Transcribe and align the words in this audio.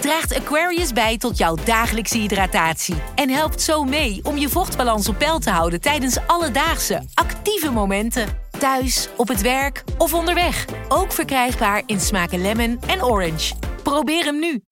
draagt 0.00 0.34
Aquarius 0.34 0.92
bij 0.92 1.18
tot 1.18 1.38
jouw 1.38 1.54
dagelijkse 1.64 2.18
hydratatie 2.18 2.94
en 3.14 3.30
helpt 3.30 3.62
zo 3.62 3.84
mee 3.84 4.20
om 4.22 4.36
je 4.36 4.48
vochtbalans 4.48 5.08
op 5.08 5.18
peil 5.18 5.38
te 5.38 5.50
houden 5.50 5.80
tijdens 5.80 6.18
alledaagse 6.26 7.02
actieve 7.14 7.70
momenten. 7.70 8.26
Thuis, 8.58 9.08
op 9.16 9.28
het 9.28 9.40
werk 9.40 9.84
of 9.98 10.14
onderweg. 10.14 10.64
Ook 10.88 11.12
verkrijgbaar 11.12 11.82
in 11.86 12.00
smaken 12.00 12.40
lemon 12.40 12.80
en 12.86 13.04
orange. 13.04 13.54
Probeer 13.82 14.24
hem 14.24 14.38
nu. 14.38 14.62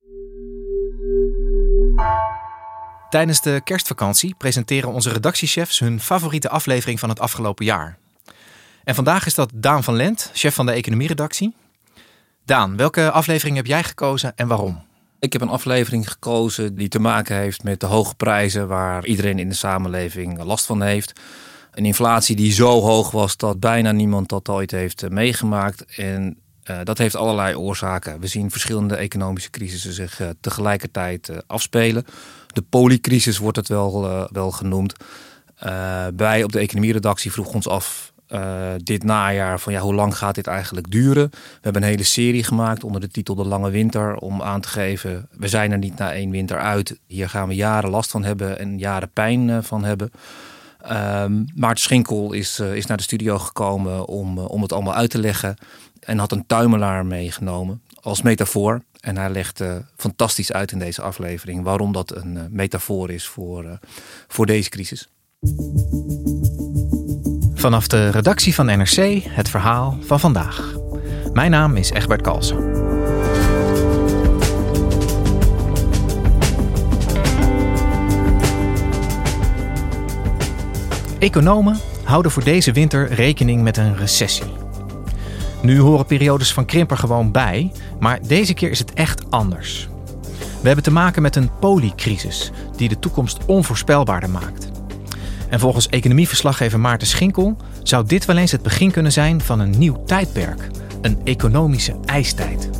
Tijdens 3.10 3.40
de 3.40 3.60
kerstvakantie 3.64 4.34
presenteren 4.38 4.92
onze 4.92 5.10
redactiechefs 5.10 5.78
hun 5.78 6.00
favoriete 6.00 6.48
aflevering 6.48 7.00
van 7.00 7.08
het 7.08 7.20
afgelopen 7.20 7.64
jaar. 7.64 7.98
En 8.84 8.94
vandaag 8.94 9.26
is 9.26 9.34
dat 9.34 9.50
Daan 9.54 9.84
van 9.84 9.96
Lent, 9.96 10.30
chef 10.34 10.54
van 10.54 10.66
de 10.66 10.72
economieredactie. 10.72 11.54
Daan, 12.44 12.76
welke 12.76 13.10
aflevering 13.10 13.56
heb 13.56 13.66
jij 13.66 13.84
gekozen 13.84 14.36
en 14.36 14.48
waarom? 14.48 14.84
Ik 15.18 15.32
heb 15.32 15.42
een 15.42 15.48
aflevering 15.48 16.10
gekozen 16.10 16.74
die 16.74 16.88
te 16.88 16.98
maken 16.98 17.36
heeft 17.36 17.62
met 17.62 17.80
de 17.80 17.86
hoge 17.86 18.14
prijzen 18.14 18.68
waar 18.68 19.06
iedereen 19.06 19.38
in 19.38 19.48
de 19.48 19.54
samenleving 19.54 20.42
last 20.42 20.66
van 20.66 20.82
heeft. 20.82 21.20
Een 21.70 21.84
inflatie 21.84 22.36
die 22.36 22.52
zo 22.52 22.80
hoog 22.80 23.10
was 23.10 23.36
dat 23.36 23.60
bijna 23.60 23.92
niemand 23.92 24.28
dat 24.28 24.48
ooit 24.48 24.70
heeft 24.70 25.02
eh, 25.02 25.10
meegemaakt. 25.10 25.84
En 25.84 26.38
uh, 26.70 26.78
dat 26.84 26.98
heeft 26.98 27.16
allerlei 27.16 27.56
oorzaken. 27.56 28.20
We 28.20 28.26
zien 28.26 28.50
verschillende 28.50 28.96
economische 28.96 29.50
crisissen 29.50 29.92
zich 29.92 30.20
uh, 30.20 30.28
tegelijkertijd 30.40 31.30
afspelen. 31.46 32.04
De 32.46 32.62
polycrisis 32.62 33.38
wordt 33.38 33.56
het 33.56 33.68
wel, 33.68 34.28
wel 34.32 34.50
genoemd. 34.50 34.92
wij 36.16 36.42
op 36.44 36.52
de 36.52 36.58
economieredactie 36.58 37.32
vroegen 37.32 37.54
ons 37.54 37.68
af 37.68 38.12
uh, 38.28 38.72
dit 38.76 39.04
najaar 39.04 39.60
van 39.60 39.72
ja, 39.72 39.80
hoe 39.80 39.94
lang 39.94 40.16
gaat 40.16 40.34
dit 40.34 40.46
eigenlijk 40.46 40.90
duren? 40.90 41.30
We 41.30 41.58
hebben 41.60 41.82
een 41.82 41.88
hele 41.88 42.02
serie 42.02 42.44
gemaakt 42.44 42.84
onder 42.84 43.00
de 43.00 43.08
titel 43.08 43.34
De 43.34 43.44
Lange 43.44 43.70
Winter 43.70 44.16
om 44.16 44.42
aan 44.42 44.60
te 44.60 44.68
geven, 44.68 45.28
we 45.30 45.48
zijn 45.48 45.72
er 45.72 45.78
niet 45.78 45.96
na 45.96 46.12
één 46.12 46.30
winter 46.30 46.58
uit. 46.58 46.98
Hier 47.06 47.28
gaan 47.28 47.48
we 47.48 47.54
jaren 47.54 47.90
last 47.90 48.10
van 48.10 48.24
hebben 48.24 48.58
en 48.58 48.78
jaren 48.78 49.10
pijn 49.12 49.48
uh, 49.48 49.58
van 49.62 49.84
hebben. 49.84 50.10
Um, 50.90 51.46
Maarten 51.54 51.82
Schinkel 51.82 52.32
is, 52.32 52.60
uh, 52.60 52.74
is 52.74 52.86
naar 52.86 52.96
de 52.96 53.02
studio 53.02 53.38
gekomen 53.38 54.06
om, 54.06 54.38
om 54.38 54.62
het 54.62 54.72
allemaal 54.72 54.94
uit 54.94 55.10
te 55.10 55.18
leggen 55.18 55.56
en 56.00 56.18
had 56.18 56.32
een 56.32 56.46
tuimelaar 56.46 57.06
meegenomen 57.06 57.82
als 58.00 58.22
metafoor. 58.22 58.82
En 59.00 59.16
hij 59.16 59.30
legt 59.30 59.62
fantastisch 59.96 60.52
uit 60.52 60.72
in 60.72 60.78
deze 60.78 61.02
aflevering 61.02 61.62
waarom 61.62 61.92
dat 61.92 62.14
een 62.14 62.48
metafoor 62.50 63.10
is 63.10 63.26
voor, 63.26 63.78
voor 64.26 64.46
deze 64.46 64.68
crisis. 64.68 65.08
Vanaf 67.66 67.86
de 67.86 68.08
redactie 68.10 68.54
van 68.54 68.66
NRC 68.66 69.22
het 69.28 69.48
verhaal 69.48 69.98
van 70.00 70.20
vandaag. 70.20 70.74
Mijn 71.32 71.50
naam 71.50 71.76
is 71.76 71.90
Egbert 71.90 72.20
Kalsen. 72.20 72.56
Economen 81.18 81.78
houden 82.04 82.30
voor 82.30 82.44
deze 82.44 82.72
winter 82.72 83.12
rekening 83.12 83.62
met 83.62 83.76
een 83.76 83.96
recessie. 83.96 84.52
Nu 85.62 85.78
horen 85.78 86.06
periodes 86.06 86.52
van 86.52 86.64
krimper 86.64 86.96
gewoon 86.96 87.32
bij, 87.32 87.72
maar 88.00 88.18
deze 88.26 88.54
keer 88.54 88.70
is 88.70 88.78
het 88.78 88.92
echt 88.92 89.30
anders. 89.30 89.88
We 90.60 90.66
hebben 90.66 90.84
te 90.84 90.92
maken 90.92 91.22
met 91.22 91.36
een 91.36 91.50
polycrisis 91.60 92.52
die 92.76 92.88
de 92.88 92.98
toekomst 92.98 93.44
onvoorspelbaarder 93.46 94.30
maakt. 94.30 94.65
En 95.48 95.60
volgens 95.60 95.88
economieverslaggever 95.88 96.80
Maarten 96.80 97.06
Schinkel 97.06 97.56
zou 97.82 98.06
dit 98.06 98.24
wel 98.24 98.36
eens 98.36 98.52
het 98.52 98.62
begin 98.62 98.90
kunnen 98.90 99.12
zijn 99.12 99.40
van 99.40 99.60
een 99.60 99.78
nieuw 99.78 100.02
tijdperk, 100.04 100.68
een 101.00 101.18
economische 101.24 101.96
ijstijd. 102.04 102.75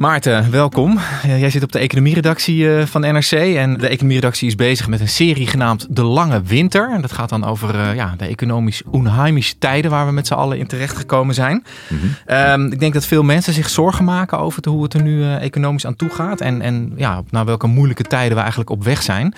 Maarten, 0.00 0.50
welkom. 0.50 0.98
Jij 1.22 1.50
zit 1.50 1.62
op 1.62 1.72
de 1.72 1.78
economieredactie 1.78 2.86
van 2.86 3.00
NRC. 3.00 3.30
En 3.30 3.76
de 3.76 3.88
economieredactie 3.88 4.46
is 4.46 4.54
bezig 4.54 4.88
met 4.88 5.00
een 5.00 5.08
serie 5.08 5.46
genaamd 5.46 5.86
De 5.90 6.02
Lange 6.02 6.42
Winter. 6.42 6.90
En 6.90 7.00
dat 7.00 7.12
gaat 7.12 7.28
dan 7.28 7.44
over 7.44 7.94
ja, 7.94 8.14
de 8.16 8.24
economisch 8.26 8.82
onheimische 8.90 9.58
tijden 9.58 9.90
waar 9.90 10.06
we 10.06 10.12
met 10.12 10.26
z'n 10.26 10.34
allen 10.34 10.58
in 10.58 10.66
terecht 10.66 10.96
gekomen 10.96 11.34
zijn. 11.34 11.64
Mm 11.88 11.98
-hmm. 11.98 12.36
um, 12.36 12.72
ik 12.72 12.80
denk 12.80 12.92
dat 12.92 13.06
veel 13.06 13.22
mensen 13.22 13.52
zich 13.52 13.68
zorgen 13.68 14.04
maken 14.04 14.38
over 14.38 14.68
hoe 14.68 14.82
het 14.82 14.94
er 14.94 15.02
nu 15.02 15.34
economisch 15.34 15.86
aan 15.86 15.96
toe 15.96 16.10
gaat. 16.10 16.40
En, 16.40 16.62
en 16.62 16.92
ja, 16.96 17.22
naar 17.30 17.44
welke 17.44 17.66
moeilijke 17.66 18.04
tijden 18.04 18.34
we 18.34 18.40
eigenlijk 18.40 18.70
op 18.70 18.84
weg 18.84 19.02
zijn. 19.02 19.34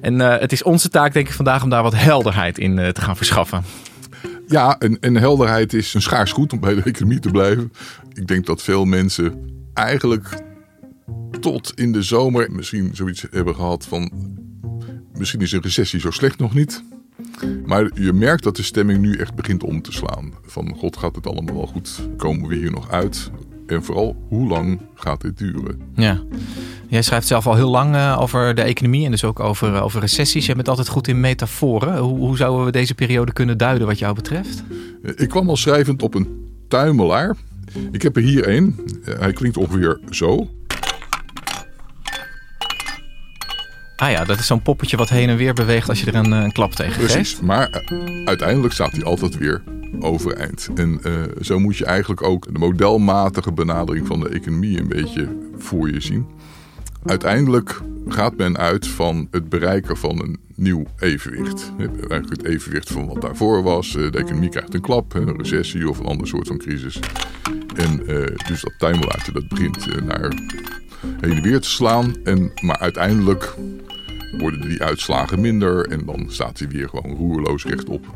En 0.00 0.14
uh, 0.14 0.38
het 0.38 0.52
is 0.52 0.62
onze 0.62 0.88
taak 0.88 1.12
denk 1.12 1.26
ik 1.26 1.34
vandaag 1.34 1.62
om 1.62 1.70
daar 1.70 1.82
wat 1.82 1.94
helderheid 1.96 2.58
in 2.58 2.78
uh, 2.78 2.88
te 2.88 3.00
gaan 3.00 3.16
verschaffen. 3.16 3.64
Ja, 4.46 4.78
en, 4.78 5.00
en 5.00 5.16
helderheid 5.16 5.72
is 5.72 5.94
een 5.94 6.02
schaars 6.02 6.32
goed 6.32 6.52
om 6.52 6.60
bij 6.60 6.74
de 6.74 6.82
economie 6.82 7.20
te 7.20 7.30
blijven. 7.30 7.72
Ik 8.14 8.26
denk 8.26 8.46
dat 8.46 8.62
veel 8.62 8.84
mensen 8.84 9.58
eigenlijk 9.84 10.42
tot 11.40 11.72
in 11.74 11.92
de 11.92 12.02
zomer 12.02 12.52
misschien 12.52 12.90
zoiets 12.92 13.26
hebben 13.30 13.54
gehad 13.54 13.86
van... 13.86 14.10
misschien 15.14 15.40
is 15.40 15.52
een 15.52 15.62
recessie 15.62 16.00
zo 16.00 16.10
slecht 16.10 16.38
nog 16.38 16.54
niet. 16.54 16.82
Maar 17.66 17.90
je 17.94 18.12
merkt 18.12 18.42
dat 18.42 18.56
de 18.56 18.62
stemming 18.62 19.00
nu 19.00 19.16
echt 19.16 19.34
begint 19.34 19.62
om 19.62 19.82
te 19.82 19.92
slaan. 19.92 20.32
Van 20.42 20.74
god 20.76 20.96
gaat 20.96 21.14
het 21.14 21.26
allemaal 21.26 21.54
wel 21.54 21.66
goed, 21.66 22.08
komen 22.16 22.48
we 22.48 22.54
hier 22.54 22.70
nog 22.70 22.90
uit? 22.90 23.30
En 23.66 23.84
vooral, 23.84 24.16
hoe 24.28 24.48
lang 24.48 24.80
gaat 24.94 25.20
dit 25.20 25.38
duren? 25.38 25.80
Ja. 25.94 26.22
Jij 26.88 27.02
schrijft 27.02 27.26
zelf 27.26 27.46
al 27.46 27.54
heel 27.54 27.70
lang 27.70 27.94
uh, 27.94 28.16
over 28.20 28.54
de 28.54 28.62
economie 28.62 29.04
en 29.04 29.10
dus 29.10 29.24
ook 29.24 29.40
over, 29.40 29.74
uh, 29.74 29.84
over 29.84 30.00
recessies. 30.00 30.46
Je 30.46 30.54
bent 30.54 30.68
altijd 30.68 30.88
goed 30.88 31.08
in 31.08 31.20
metaforen. 31.20 31.98
Hoe, 31.98 32.18
hoe 32.18 32.36
zouden 32.36 32.64
we 32.64 32.72
deze 32.72 32.94
periode 32.94 33.32
kunnen 33.32 33.58
duiden 33.58 33.86
wat 33.86 33.98
jou 33.98 34.14
betreft? 34.14 34.62
Ik 35.16 35.28
kwam 35.28 35.48
al 35.48 35.56
schrijvend 35.56 36.02
op 36.02 36.14
een 36.14 36.28
tuimelaar. 36.68 37.36
Ik 37.92 38.02
heb 38.02 38.16
er 38.16 38.22
hier 38.22 38.48
een. 38.48 38.80
Hij 39.04 39.32
klinkt 39.32 39.56
ongeveer 39.56 40.00
zo. 40.10 40.48
Ah 43.96 44.10
ja, 44.10 44.24
dat 44.24 44.38
is 44.38 44.46
zo'n 44.46 44.62
poppetje 44.62 44.96
wat 44.96 45.08
heen 45.08 45.28
en 45.28 45.36
weer 45.36 45.54
beweegt 45.54 45.88
als 45.88 46.00
je 46.00 46.06
er 46.06 46.14
een, 46.14 46.32
een 46.32 46.52
klap 46.52 46.72
tegen 46.72 46.98
Precies, 46.98 47.28
geeft. 47.30 47.42
maar 47.42 47.82
uiteindelijk 48.24 48.74
staat 48.74 48.92
hij 48.92 49.04
altijd 49.04 49.38
weer 49.38 49.62
overeind. 50.00 50.68
En 50.74 51.00
uh, 51.06 51.12
zo 51.40 51.58
moet 51.58 51.76
je 51.76 51.84
eigenlijk 51.84 52.22
ook 52.22 52.52
de 52.52 52.58
modelmatige 52.58 53.52
benadering 53.52 54.06
van 54.06 54.20
de 54.20 54.28
economie 54.28 54.80
een 54.80 54.88
beetje 54.88 55.28
voor 55.58 55.90
je 55.90 56.00
zien. 56.00 56.26
Uiteindelijk 57.04 57.80
gaat 58.08 58.36
men 58.36 58.56
uit 58.58 58.86
van 58.86 59.28
het 59.30 59.48
bereiken 59.48 59.96
van 59.96 60.22
een 60.22 60.38
nieuw 60.54 60.84
evenwicht. 60.98 61.72
Eigenlijk 61.78 62.30
het 62.30 62.44
evenwicht 62.44 62.90
van 62.90 63.06
wat 63.06 63.20
daarvoor 63.20 63.62
was. 63.62 63.92
De 63.92 64.10
economie 64.10 64.48
krijgt 64.48 64.74
een 64.74 64.80
klap, 64.80 65.14
een 65.14 65.36
recessie 65.36 65.88
of 65.88 65.98
een 65.98 66.06
ander 66.06 66.26
soort 66.26 66.46
van 66.46 66.58
crisis. 66.58 66.98
En 67.74 68.00
uh, 68.02 68.26
dus 68.46 68.60
dat 68.60 68.72
tuimelaartje 68.78 69.32
dat 69.32 69.48
begint 69.48 70.04
naar 70.04 70.32
heen 71.20 71.32
en 71.32 71.42
weer 71.42 71.60
te 71.60 71.70
slaan. 71.70 72.14
En, 72.24 72.52
maar 72.62 72.78
uiteindelijk 72.78 73.54
worden 74.38 74.60
die 74.60 74.82
uitslagen 74.82 75.40
minder 75.40 75.86
en 75.86 76.04
dan 76.06 76.26
staat 76.28 76.58
hij 76.58 76.68
weer 76.68 76.88
gewoon 76.88 77.16
roerloos 77.16 77.64
rechtop. 77.64 78.06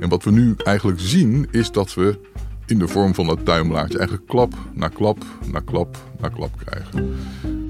En 0.00 0.08
wat 0.08 0.24
we 0.24 0.30
nu 0.30 0.54
eigenlijk 0.56 1.00
zien 1.00 1.48
is 1.50 1.70
dat 1.70 1.94
we 1.94 2.18
in 2.66 2.78
de 2.78 2.88
vorm 2.88 3.14
van 3.14 3.26
dat 3.26 3.44
tuimelaartje 3.44 3.98
eigenlijk 3.98 4.28
klap 4.28 4.54
na 4.72 4.88
klap 4.88 5.24
na 5.46 5.60
klap 5.60 5.96
na 6.20 6.28
klap 6.28 6.50
krijgen. 6.64 7.16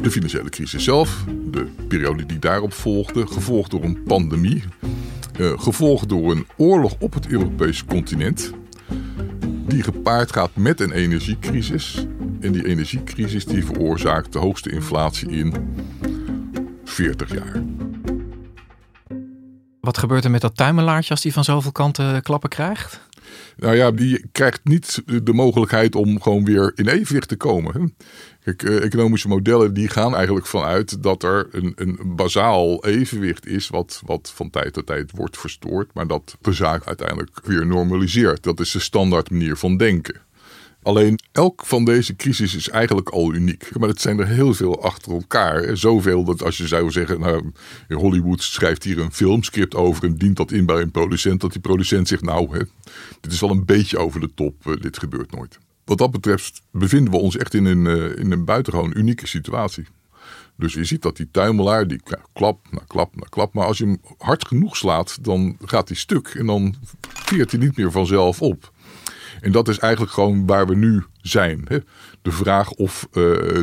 De 0.03 0.11
financiële 0.11 0.49
crisis 0.49 0.85
zelf, 0.85 1.25
de 1.51 1.67
periode 1.89 2.27
die 2.27 2.39
daarop 2.39 2.73
volgde, 2.73 3.27
gevolgd 3.27 3.71
door 3.71 3.85
een 3.85 4.03
pandemie, 4.03 4.63
uh, 5.41 5.53
gevolgd 5.61 6.09
door 6.09 6.31
een 6.31 6.47
oorlog 6.57 6.95
op 6.99 7.15
het 7.15 7.27
Europese 7.27 7.85
continent, 7.85 8.53
die 9.69 9.83
gepaard 9.83 10.33
gaat 10.33 10.51
met 10.55 10.81
een 10.81 10.91
energiecrisis. 10.91 12.07
En 12.41 12.53
die 12.53 12.67
energiecrisis 12.67 13.45
die 13.45 13.65
veroorzaakt 13.65 14.33
de 14.33 14.39
hoogste 14.39 14.71
inflatie 14.71 15.29
in 15.29 15.55
40 16.85 17.33
jaar. 17.33 17.63
Wat 19.81 19.99
gebeurt 19.99 20.25
er 20.25 20.31
met 20.31 20.41
dat 20.41 20.57
tuimelaartje 20.57 21.11
als 21.11 21.21
die 21.21 21.33
van 21.33 21.45
zoveel 21.45 21.73
kanten 21.73 22.23
klappen 22.23 22.49
krijgt? 22.49 23.01
Nou 23.57 23.77
ja, 23.77 23.91
die 23.91 24.25
krijgt 24.33 24.61
niet 24.65 25.03
de 25.23 25.33
mogelijkheid 25.33 25.95
om 25.95 26.21
gewoon 26.23 26.45
weer 26.45 26.73
in 26.75 26.89
evenwicht 26.89 27.29
te 27.29 27.37
komen. 27.37 27.95
Kijk, 28.45 28.63
eh, 28.63 28.85
economische 28.85 29.29
modellen 29.29 29.75
die 29.75 29.89
gaan 29.89 30.15
eigenlijk 30.15 30.47
vanuit 30.47 31.03
dat 31.03 31.23
er 31.23 31.49
een, 31.51 31.73
een 31.77 31.99
bazaal 32.05 32.85
evenwicht 32.85 33.47
is, 33.47 33.69
wat, 33.69 34.03
wat 34.05 34.33
van 34.35 34.51
tijd 34.51 34.73
tot 34.73 34.87
tijd 34.87 35.11
wordt 35.15 35.39
verstoord, 35.39 35.91
maar 35.95 36.07
dat 36.07 36.37
de 36.41 36.53
zaak 36.53 36.87
uiteindelijk 36.87 37.41
weer 37.45 37.67
normaliseert. 37.67 38.43
Dat 38.43 38.61
is 38.61 38.71
de 38.71 38.81
standaard 38.81 39.31
manier 39.31 39.57
van 39.57 39.77
denken. 39.77 40.26
Alleen 40.87 41.19
elk 41.33 41.67
van 41.67 41.85
deze 41.85 42.17
crisis 42.17 42.55
is 42.55 42.69
eigenlijk 42.69 43.09
al 43.09 43.35
uniek. 43.35 43.79
Maar 43.79 43.89
het 43.89 44.01
zijn 44.01 44.19
er 44.19 44.27
heel 44.27 44.55
veel 44.55 44.83
achter 44.83 45.13
elkaar. 45.13 45.77
Zoveel 45.77 46.25
dat 46.25 46.43
als 46.43 46.57
je 46.57 46.67
zou 46.67 46.91
zeggen, 46.91 47.21
nou, 47.21 47.53
Hollywood 47.89 48.43
schrijft 48.43 48.85
hier 48.85 48.99
een 48.99 49.13
filmscript 49.13 49.75
over 49.75 50.05
en 50.05 50.17
dient 50.17 50.37
dat 50.37 50.53
in 50.53 50.67
bij 50.67 50.81
een 50.81 50.91
producent, 50.91 51.41
dat 51.41 51.53
die 51.53 51.61
producent 51.61 52.09
zegt, 52.09 52.23
nou, 52.23 52.59
dit 53.21 53.33
is 53.33 53.41
wel 53.41 53.51
een 53.51 53.65
beetje 53.65 53.99
over 53.99 54.21
de 54.21 54.31
top, 54.35 54.67
eh, 54.67 54.73
dit 54.81 54.99
gebeurt 54.99 55.31
nooit. 55.37 55.59
Wat 55.85 55.99
dat 55.99 56.11
betreft 56.11 56.63
bevinden 56.71 57.13
we 57.13 57.19
ons 57.19 57.37
echt 57.37 57.55
in 57.55 57.65
een, 57.65 57.87
eh, 57.87 58.19
in 58.19 58.33
een 58.33 58.45
buitengewoon 58.45 58.97
unieke 58.97 59.27
situatie. 59.27 59.87
Dus 60.57 60.75
je 60.75 60.85
ziet 60.85 61.03
dat 61.03 61.17
die 61.17 61.29
tuimelaar, 61.31 61.87
die 61.87 62.01
klap 62.33 62.67
na 62.71 62.81
klap 62.87 63.17
na 63.17 63.27
klap. 63.29 63.55
Maar 63.55 63.67
als 63.67 63.79
je 63.79 63.85
hem 63.85 64.01
hard 64.19 64.47
genoeg 64.47 64.77
slaat, 64.77 65.25
dan 65.25 65.57
gaat 65.65 65.89
hij 65.89 65.97
stuk. 65.97 66.29
En 66.29 66.47
dan 66.47 66.75
veert 67.09 67.51
hij 67.51 67.61
niet 67.61 67.77
meer 67.77 67.91
vanzelf 67.91 68.43
op. 68.43 68.75
En 69.41 69.53
dat 69.53 69.69
is 69.69 69.79
eigenlijk 69.79 70.13
gewoon 70.13 70.47
waar 70.47 70.67
we 70.67 70.77
nu 70.77 71.05
zijn. 71.21 71.65
Hè? 71.69 71.79
De 72.23 72.31
vraag 72.31 72.71
of 72.71 73.07
eh, 73.11 73.13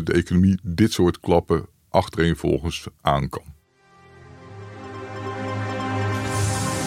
de 0.03 0.13
economie 0.13 0.59
dit 0.63 0.93
soort 0.93 1.19
klappen 1.19 1.65
achtereenvolgens 1.89 2.87
aan 3.01 3.29
kan. 3.29 3.53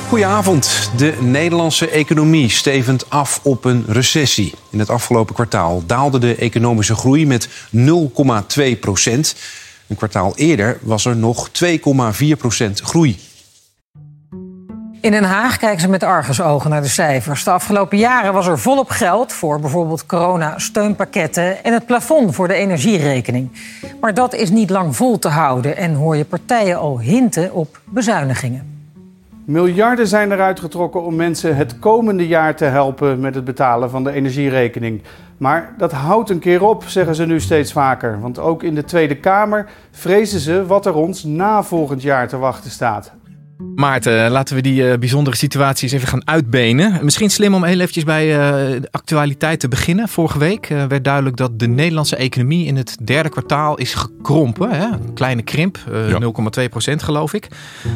Goedenavond. 0.09 0.91
De 0.97 1.17
Nederlandse 1.21 1.89
economie 1.89 2.51
stevend 2.51 3.11
af 3.11 3.41
op 3.43 3.65
een 3.65 3.85
recessie. 3.89 4.55
In 4.71 4.79
het 4.79 4.91
afgelopen 4.91 5.35
kwartaal 5.35 5.83
daalde 5.87 6.19
de 6.19 6.35
economische 6.35 6.95
groei 6.95 7.27
met 7.27 7.49
0,2 7.77 8.79
procent. 8.81 9.37
Een 9.87 9.97
kwartaal 9.97 10.37
eerder 10.37 10.79
was 10.83 11.05
er 11.05 11.17
nog 11.17 11.51
2,4 11.65 12.37
procent 12.39 12.81
groei. 12.81 13.19
In 15.01 15.13
Den 15.13 15.25
Haag 15.25 15.57
kijken 15.57 15.81
ze 15.81 15.89
met 15.89 16.03
argusogen 16.03 16.71
naar 16.71 16.83
de 16.83 16.89
cijfers. 16.89 17.45
De 17.45 17.51
afgelopen 17.51 17.99
jaren 17.99 18.33
was 18.33 18.47
er 18.47 18.59
volop 18.59 18.89
geld 18.89 19.33
voor 19.33 19.61
bijvoorbeeld 19.61 20.07
corona-steunpakketten 20.07 21.65
en 21.65 21.73
het 21.73 21.87
plafond 21.87 22.35
voor 22.35 22.49
de 22.49 22.55
energierekening. 22.55 23.51
Maar 24.01 24.15
dat 24.15 24.35
is 24.35 24.51
niet 24.51 24.71
lang 24.71 24.97
vol 24.97 25.19
te 25.19 25.29
houden 25.29 25.77
en 25.77 25.95
hoor 25.95 26.17
je 26.17 26.25
partijen 26.25 26.79
al 26.79 27.01
hinten 27.01 27.53
op 27.53 27.81
bezuinigingen. 27.85 28.75
Miljarden 29.45 30.07
zijn 30.07 30.33
eruit 30.33 30.61
getrokken 30.61 31.03
om 31.03 31.17
mensen 31.17 31.57
het 31.57 31.79
komende 31.79 32.27
jaar 32.27 32.57
te 32.57 32.65
helpen 32.65 33.21
met 33.21 33.35
het 33.35 33.45
betalen 33.45 33.91
van 33.91 34.05
de 34.05 34.13
energierekening. 34.13 35.03
Maar 35.37 35.75
dat 35.79 35.93
houdt 35.93 36.31
een 36.31 36.39
keer 36.39 36.65
op, 36.65 36.85
zeggen 36.85 37.15
ze 37.15 37.27
nu 37.27 37.41
steeds 37.41 37.73
vaker. 37.73 38.21
Want 38.21 38.39
ook 38.39 38.63
in 38.63 38.75
de 38.75 38.85
Tweede 38.85 39.17
Kamer 39.17 39.67
vrezen 39.91 40.41
ze 40.41 40.67
wat 40.67 40.87
er 40.87 40.95
ons 40.95 41.25
na 41.25 41.63
volgend 41.63 42.03
jaar 42.03 42.29
te 42.29 42.37
wachten 42.37 42.71
staat. 42.71 43.13
Maarten, 43.59 44.31
laten 44.31 44.55
we 44.55 44.63
die 44.63 44.91
eh, 44.91 44.99
bijzondere 44.99 45.37
situaties 45.37 45.93
even 45.93 46.09
gaan 46.09 46.27
uitbenen. 46.27 47.05
Misschien 47.05 47.31
slim 47.31 47.55
om 47.55 47.65
heel 47.65 47.81
eventjes 47.81 48.05
bij 48.05 48.33
eh, 48.33 48.81
de 48.81 48.89
actualiteit 48.91 49.61
te 49.61 49.69
beginnen. 49.69 50.09
Vorige 50.09 50.39
week 50.39 50.71
eh, 50.71 50.85
werd 50.85 51.05
duidelijk 51.05 51.37
dat 51.37 51.59
de 51.59 51.67
Nederlandse 51.67 52.17
economie 52.17 52.67
in 52.67 52.77
het 52.77 52.97
derde 53.05 53.29
kwartaal 53.29 53.79
is 53.79 53.95
gekrompen. 53.95 54.71
Hè? 54.71 54.85
Een 54.87 55.15
kleine 55.15 55.43
krimp, 55.43 55.79
eh, 55.93 56.09
Ja. 56.09 56.19
0,2 56.19 56.69
procent 56.69 57.03
geloof 57.03 57.33
ik. 57.33 57.49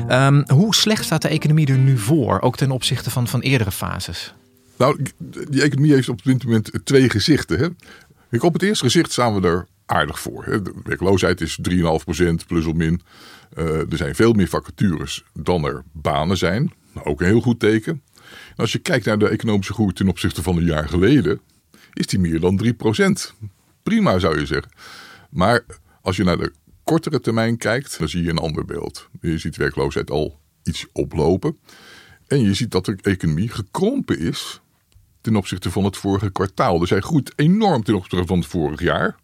Ehm, 0.08 0.42
hoe 0.46 0.74
slecht 0.74 1.04
staat 1.04 1.22
de 1.22 1.28
economie 1.28 1.66
er 1.66 1.78
nu 1.78 1.98
voor? 1.98 2.40
Ook 2.40 2.56
ten 2.56 2.70
opzichte 2.70 3.10
van, 3.10 3.28
van 3.28 3.40
eerdere 3.40 3.72
fases. 3.72 4.34
Nou, 4.76 5.00
die 5.48 5.62
economie 5.62 5.92
heeft 5.92 6.08
op 6.08 6.22
dit 6.24 6.44
moment 6.44 6.70
twee 6.84 7.10
gezichten. 7.10 7.58
Hè? 7.58 7.66
Kijk, 8.30 8.42
op 8.42 8.52
het 8.52 8.62
eerste 8.62 8.84
gezicht 8.84 9.12
staan 9.12 9.40
we 9.40 9.48
er 9.48 9.66
aardig 9.90 10.20
voor. 10.20 10.44
De 10.44 10.72
werkloosheid 10.84 11.40
is 11.40 11.58
3,5% 11.70 12.46
plus 12.46 12.66
of 12.66 12.74
min. 12.74 13.00
Eh, 13.54 13.66
er 13.66 13.96
zijn 13.96 14.14
veel 14.14 14.32
meer 14.32 14.48
vacatures 14.48 15.24
dan 15.32 15.64
er 15.64 15.82
banen 15.92 16.36
zijn. 16.36 16.72
Nou, 16.92 17.06
ook 17.06 17.20
een 17.20 17.26
heel 17.26 17.40
goed 17.40 17.60
teken. 17.60 18.02
En 18.50 18.56
als 18.56 18.72
je 18.72 18.78
kijkt 18.78 19.06
naar 19.06 19.18
de 19.18 19.28
economische 19.28 19.72
groei 19.72 19.92
ten 19.92 20.08
opzichte 20.08 20.42
van 20.42 20.56
een 20.56 20.64
jaar 20.64 20.88
geleden, 20.88 21.40
is 21.92 22.06
die 22.06 22.18
meer 22.18 22.40
dan 22.40 22.56
3%. 22.56 23.34
Prima 23.82 24.18
zou 24.18 24.38
je 24.38 24.46
zeggen. 24.46 24.72
Maar 25.30 25.64
als 26.02 26.16
je 26.16 26.24
naar 26.24 26.38
de 26.38 26.52
kortere 26.84 27.20
termijn 27.20 27.56
kijkt, 27.56 27.98
dan 27.98 28.08
zie 28.08 28.22
je 28.22 28.30
een 28.30 28.38
ander 28.38 28.64
beeld. 28.64 29.08
Je 29.20 29.38
ziet 29.38 29.56
werkloosheid 29.56 30.10
al 30.10 30.40
iets 30.62 30.86
oplopen. 30.92 31.58
En 32.26 32.42
je 32.42 32.54
ziet 32.54 32.70
dat 32.70 32.84
de 32.84 32.96
economie 33.02 33.48
gekrompen 33.48 34.18
is 34.18 34.60
ten 35.20 35.36
opzichte 35.36 35.70
van 35.70 35.84
het 35.84 35.96
vorige 35.96 36.30
kwartaal. 36.30 36.78
Dus 36.78 36.90
hij 36.90 37.00
groeit 37.00 37.32
enorm 37.36 37.82
ten 37.82 37.94
opzichte 37.94 38.26
van 38.26 38.38
het 38.38 38.46
vorig 38.46 38.80
jaar. 38.80 39.16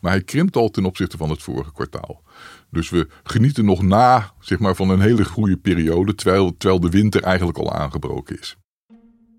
Maar 0.00 0.12
hij 0.12 0.22
krimpt 0.22 0.56
al 0.56 0.68
ten 0.68 0.84
opzichte 0.84 1.16
van 1.16 1.30
het 1.30 1.42
vorige 1.42 1.72
kwartaal. 1.72 2.22
Dus 2.70 2.90
we 2.90 3.08
genieten 3.22 3.64
nog 3.64 3.82
na 3.82 4.32
zeg 4.40 4.58
maar, 4.58 4.74
van 4.74 4.90
een 4.90 5.00
hele 5.00 5.24
goede 5.24 5.56
periode, 5.56 6.14
terwijl, 6.14 6.56
terwijl 6.56 6.80
de 6.80 6.90
winter 6.90 7.22
eigenlijk 7.22 7.58
al 7.58 7.72
aangebroken 7.72 8.38
is. 8.38 8.56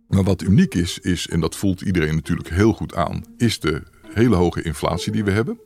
Maar 0.07 0.23
wat 0.23 0.41
uniek 0.41 0.75
is, 0.75 0.99
is, 0.99 1.27
en 1.27 1.39
dat 1.39 1.55
voelt 1.55 1.81
iedereen 1.81 2.15
natuurlijk 2.15 2.49
heel 2.49 2.73
goed 2.73 2.95
aan, 2.95 3.23
is 3.37 3.59
de 3.59 3.83
hele 4.13 4.35
hoge 4.35 4.61
inflatie 4.61 5.11
die 5.11 5.23
we 5.23 5.31
hebben. 5.31 5.59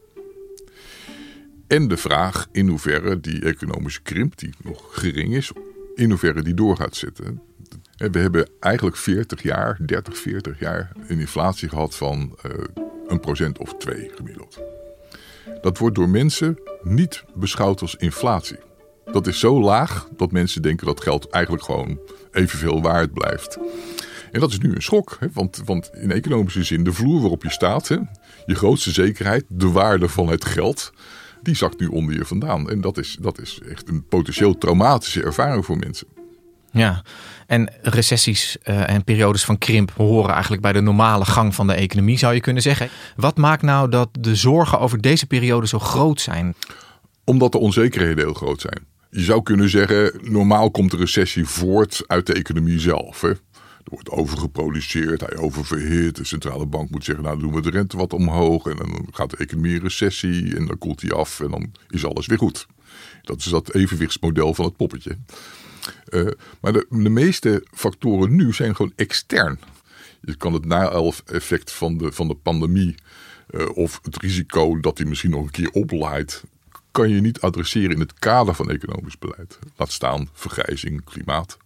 En 1.68 1.88
de 1.88 1.98
vraag 1.98 2.48
in 2.52 2.68
hoeverre 2.68 3.20
die 3.20 3.42
economische 3.42 4.02
krimp, 4.02 4.38
die 4.38 4.54
nog 4.64 4.84
gering 4.90 5.36
is, 5.36 5.52
in 5.96 6.10
hoeverre 6.10 6.42
die 6.42 6.54
door 6.54 6.76
gaat 6.78 6.96
zetten. 6.96 7.42
En 7.98 8.12
We 8.12 8.20
hebben 8.20 8.50
eigenlijk 8.60 8.98
40 8.98 9.42
jaar, 9.42 9.80
30, 9.86 10.18
40 10.18 10.60
jaar 10.60 10.92
een 11.08 11.20
inflatie 11.20 11.70
gehad 11.70 11.96
van 11.96 12.38
eh, 12.42 12.52
een 13.08 13.20
procent 13.20 13.58
of 13.58 13.76
twee 13.78 14.12
gemiddeld. 14.16 14.60
Dat 15.62 15.78
wordt 15.78 15.96
door 15.96 16.10
mensen 16.10 16.60
niet 16.84 17.24
beschouwd 17.36 17.82
als 17.82 17.96
inflatie. 17.96 18.58
Dat 19.12 19.28
is 19.28 19.40
zo 19.40 19.62
laag 19.62 20.08
dat 20.18 20.32
mensen 20.32 20.62
denken 20.62 20.86
dat 20.86 21.02
geld 21.02 21.30
eigenlijk 21.30 21.64
gewoon 21.64 22.00
evenveel 22.32 22.82
waard 22.82 23.14
blijft. 23.14 23.58
En 24.32 24.40
dat 24.40 24.52
is 24.52 24.60
nu 24.60 24.76
een 24.76 24.82
schok, 24.82 25.18
hè? 25.20 25.28
Want, 25.34 25.62
want 25.66 25.90
in 25.94 26.12
economische 26.12 26.64
zin, 26.64 26.84
de 26.84 26.94
vloer 26.94 27.20
waarop 27.20 27.44
je 27.44 27.52
staat, 27.52 27.88
hè? 27.88 27.98
je 28.46 28.56
grootste 28.56 28.92
zekerheid, 28.92 29.46
de 29.48 29.72
waarde 29.72 30.10
van 30.10 30.28
het 30.28 30.46
geld, 30.46 30.94
die 31.42 31.56
zakt 31.56 31.80
nu 31.80 31.88
onder 31.88 32.16
je 32.16 32.26
vandaan. 32.26 32.70
En 32.70 32.82
dat 32.82 32.98
is, 32.98 33.18
dat 33.22 33.40
is 33.40 33.60
echt 33.70 33.90
een 33.90 34.06
potentieel 34.08 34.58
traumatische 34.58 35.24
ervaring 35.24 35.66
voor 35.66 35.78
mensen. 35.78 36.08
Ja, 36.76 37.02
en 37.48 37.72
recessies 37.82 38.58
eh, 38.64 38.90
en 38.90 39.04
periodes 39.04 39.46
van 39.46 39.58
krimp 39.58 39.92
horen 39.92 40.32
eigenlijk 40.32 40.62
bij 40.62 40.74
de 40.74 40.82
normale 40.82 41.26
gang 41.26 41.56
van 41.56 41.68
de 41.68 41.74
economie, 41.74 42.18
zou 42.18 42.34
je 42.34 42.40
kunnen 42.40 42.62
zeggen. 42.62 42.90
Wat 43.16 43.38
maakt 43.38 43.62
nou 43.62 43.90
dat 43.90 44.10
de 44.20 44.36
zorgen 44.36 44.80
over 44.80 45.02
deze 45.02 45.26
periode 45.26 45.68
zo 45.68 45.80
groot 45.80 46.22
zijn? 46.22 46.56
Omdat 47.24 47.52
de 47.52 47.58
onzekerheden 47.58 48.24
heel 48.24 48.34
groot 48.34 48.62
zijn. 48.62 48.80
Je 49.10 49.22
zou 49.22 49.44
kunnen 49.44 49.70
zeggen, 49.70 50.12
normaal 50.22 50.72
komt 50.72 50.92
de 50.92 50.98
recessie 50.98 51.46
voort 51.46 52.04
uit 52.08 52.26
de 52.26 52.34
economie 52.34 52.80
zelf. 52.80 53.22
Hè? 53.22 53.30
Er 53.30 53.92
wordt 53.92 54.10
overgeproduceerd, 54.10 55.22
hij 55.22 55.38
oververhit. 55.38 56.16
De 56.16 56.26
centrale 56.26 56.66
bank 56.66 56.90
moet 56.90 57.04
zeggen, 57.04 57.24
nou 57.24 57.40
dan 57.40 57.46
doen 57.46 57.56
we 57.56 57.72
de 57.72 57.78
rente 57.78 57.98
wat 57.98 58.14
omhoog. 58.14 58.66
En 58.66 58.76
dan 58.76 59.08
gaat 59.12 59.30
de 59.30 59.38
economie 59.38 59.76
in 59.76 59.82
recessie 59.82 60.56
en 60.56 60.66
dan 60.66 60.78
koelt 60.78 61.00
die 61.00 61.14
af 61.14 61.40
en 61.40 61.52
dan 61.52 61.72
is 61.90 62.06
alles 62.06 62.26
weer 62.26 62.38
goed. 62.38 62.68
Dat 63.22 63.38
is 63.38 63.46
dat 63.46 63.74
evenwichtsmodel 63.74 64.54
van 64.54 64.66
het 64.66 64.76
poppetje. 64.76 65.18
Eh, 66.06 66.28
maar 66.60 66.74
de, 66.74 66.86
meeste 66.90 67.66
factoren 67.72 68.36
nu 68.36 68.54
zijn 68.54 68.76
gewoon 68.76 68.94
extern. 68.96 69.60
Je 70.22 70.36
kan 70.36 70.54
het 70.54 70.66
na-effect 70.66 71.72
van 71.72 71.98
de, 71.98 72.12
van 72.12 72.28
de 72.28 72.36
pandemie 72.36 72.96
eh, 73.50 73.78
of 73.78 74.00
het 74.04 74.22
risico 74.22 74.80
dat 74.80 74.98
die 74.98 75.06
misschien 75.06 75.32
nog 75.32 75.44
een 75.44 75.52
keer 75.52 75.72
oplaait, 75.72 76.44
kan 76.92 77.10
je 77.10 77.22
niet 77.22 77.42
adresseren 77.42 77.92
in 77.92 78.00
het 78.00 78.14
kader 78.14 78.56
van 78.56 78.70
economisch 78.70 79.18
beleid. 79.18 79.60
Laat 79.76 79.92
staan 79.92 80.30
vergrijzing, 80.34 81.04
klimaat. 81.04 81.58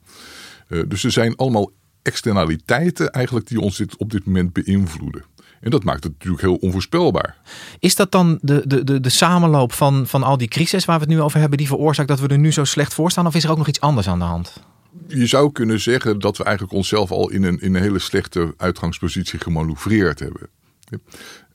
Eh, 0.68 0.82
dus 0.88 1.04
er 1.04 1.12
zijn 1.12 1.36
allemaal 1.36 1.72
externaliteiten 2.02 3.12
eigenlijk 3.12 3.48
die 3.48 3.60
ons 3.60 3.78
dit, 3.78 3.98
op 3.98 4.12
dit 4.12 4.26
moment 4.26 4.54
beïnvloeden. 4.54 5.24
En 5.62 5.72
dat 5.72 5.84
maakt 5.84 6.04
het 6.04 6.14
natuurlijk 6.14 6.42
heel 6.42 6.56
onvoorspelbaar. 6.56 7.36
Is 7.80 7.96
dat 7.96 8.12
dan 8.12 8.40
de, 8.42 8.64
de, 8.66 8.84
de, 8.84 9.00
de 9.00 9.10
samenloop 9.10 9.74
van, 9.74 10.08
van 10.08 10.24
al 10.24 10.38
die 10.38 10.48
crisis 10.48 10.86
waar 10.86 11.00
we 11.00 11.06
het 11.06 11.14
nu 11.14 11.22
over 11.22 11.40
hebben, 11.40 11.58
die 11.58 11.68
veroorzaakt 11.68 12.10
dat 12.10 12.20
we 12.20 12.28
er 12.28 12.38
nu 12.38 12.52
zo 12.52 12.64
slecht 12.64 12.94
voor 12.94 13.12
staan? 13.12 13.28
Of 13.28 13.36
is 13.36 13.44
er 13.44 13.52
ook 13.52 13.58
nog 13.58 13.68
iets 13.68 13.82
anders 13.82 14.08
aan 14.08 14.20
de 14.20 14.26
hand? 14.26 14.64
Je 15.08 15.26
zou 15.26 15.52
kunnen 15.52 15.80
zeggen 15.80 16.20
dat 16.20 16.38
we 16.38 16.44
eigenlijk 16.44 16.76
onszelf 16.76 17.12
al 17.12 17.30
in 17.30 17.44
een, 17.44 17.60
in 17.62 17.76
een 17.76 17.82
hele 17.82 18.00
slechte 18.00 18.54
uitgangspositie 18.58 19.40
gemanoeuvreerd 19.40 20.20
hebben. 20.20 20.50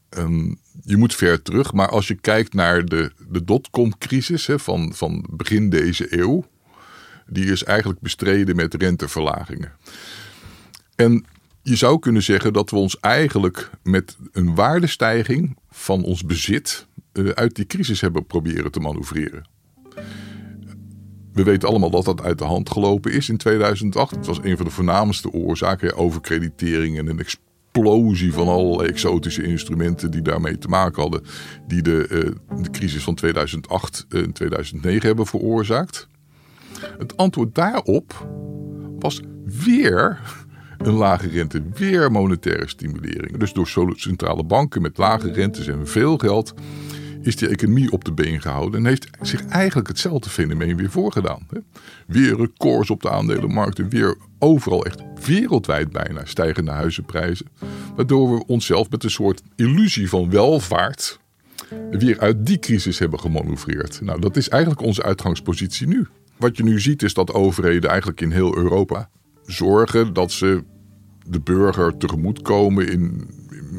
Ehm, 0.09 0.55
je 0.85 0.97
moet 0.97 1.15
ver 1.15 1.43
terug, 1.43 1.73
maar 1.73 1.89
als 1.89 2.09
je 2.09 2.15
kijkt 2.15 2.55
naar 2.55 2.85
de, 2.85 3.13
de 3.29 3.45
dotcom-crisis 3.45 4.49
van, 4.55 4.93
van 4.95 5.25
begin 5.31 5.71
deze 5.71 6.19
eeuw, 6.21 6.45
die 7.27 7.45
is 7.45 7.65
eigenlijk 7.65 8.01
bestreden 8.01 8.57
met 8.57 8.75
renteverlagingen. 8.75 9.73
En 10.97 11.25
je 11.64 11.76
zou 11.76 11.99
kunnen 11.99 12.23
zeggen 12.23 12.52
dat 12.52 12.71
we 12.71 12.76
ons 12.76 13.00
eigenlijk 13.00 13.71
met 13.83 14.16
een 14.33 14.54
waardestijging 14.54 15.56
van 15.71 16.02
ons 16.02 16.25
bezit 16.25 16.87
eh, 17.12 17.28
uit 17.28 17.56
die 17.56 17.66
crisis 17.66 18.00
hebben 18.00 18.26
proberen 18.26 18.71
te 18.71 18.80
manoeuvreren. 18.80 19.49
We 21.33 21.42
weten 21.42 21.68
allemaal 21.68 21.90
dat 21.90 22.04
dat 22.04 22.23
uit 22.23 22.38
de 22.38 22.44
hand 22.44 22.71
gelopen 22.71 23.12
is 23.12 23.28
in 23.28 23.37
2008. 23.37 24.11
Het 24.11 24.26
was 24.26 24.38
een 24.42 24.56
van 24.56 24.66
de 24.66 24.73
voornaamste 24.73 25.30
oorzaken. 25.30 25.97
Overkreditering 25.97 26.99
en 26.99 27.06
een 27.06 27.18
explosie 27.18 28.33
van 28.33 28.49
allerlei 28.49 28.88
exotische 28.88 29.42
instrumenten 29.42 30.11
die 30.11 30.23
daarmee 30.23 30.59
te 30.59 30.68
maken 30.68 31.02
hadden. 31.02 31.23
Die 31.66 31.83
de, 31.83 32.06
uh, 32.11 32.62
de 32.62 32.71
crisis 32.71 33.02
van 33.02 33.14
2008 33.14 34.06
en 34.09 34.33
2009 34.33 35.06
hebben 35.06 35.26
veroorzaakt. 35.26 36.09
Het 36.99 37.16
antwoord 37.16 37.54
daarop 37.54 38.28
was 38.99 39.21
weer 39.44 40.21
een 40.87 40.95
lage 40.95 41.29
rente, 41.29 41.62
weer 41.75 42.12
monetaire 42.12 42.69
stimulering. 42.69 43.37
Dus 43.37 43.53
door 43.53 43.93
centrale 43.97 44.45
banken 44.45 44.83
met 44.83 44.99
lage 44.99 45.33
rentes 45.33 45.67
en 45.67 45.88
veel 45.88 46.19
geld 46.19 46.55
is 47.23 47.37
die 47.37 47.49
economie 47.49 47.93
op 47.93 48.05
de 48.05 48.12
been 48.12 48.41
gehouden 48.41 48.81
en 48.81 48.87
heeft 48.87 49.07
zich 49.21 49.47
eigenlijk 49.47 49.88
hetzelfde 49.88 50.31
fenomeen 50.31 50.76
weer 50.76 50.91
voorgedaan. 50.91 51.47
Weer 52.07 52.37
records 52.37 52.91
op 52.91 53.03
de 53.03 53.11
aandelenmarkten, 53.11 53.88
weer 53.88 54.17
overal 54.38 54.85
echt 54.85 55.03
wereldwijd 55.26 55.93
bijna 55.93 56.25
stijgende 56.25 56.71
huizenprijzen. 56.71 57.47
Waardoor 57.97 58.35
we 58.35 58.47
onszelf 58.47 58.91
met 58.91 59.05
een 59.05 59.11
soort 59.11 59.43
illusie 59.57 60.09
van 60.09 60.31
welvaart 60.31 61.19
weer 61.91 62.21
uit 62.21 62.47
die 62.47 62.59
crisis 62.59 62.99
hebben 62.99 63.21
gemanoeuvreerd. 63.21 64.00
Nou, 64.00 64.21
dat 64.21 64.37
is 64.37 64.49
eigenlijk 64.49 64.83
onze 64.83 65.03
uitgangspositie 65.03 65.87
nu. 65.87 66.07
Wat 66.37 66.57
je 66.57 66.62
nu 66.62 66.81
ziet 66.81 67.03
is 67.03 67.14
dat 67.14 67.33
overheden 67.33 67.91
eigenlijk 67.91 68.21
in 68.21 68.31
heel 68.31 68.57
Europa 68.57 69.11
zorgen 69.47 70.12
dat 70.12 70.33
ze 70.33 70.64
de 71.28 71.40
burger 71.40 71.97
tegemoetkomen 71.97 72.88
in, 72.88 73.31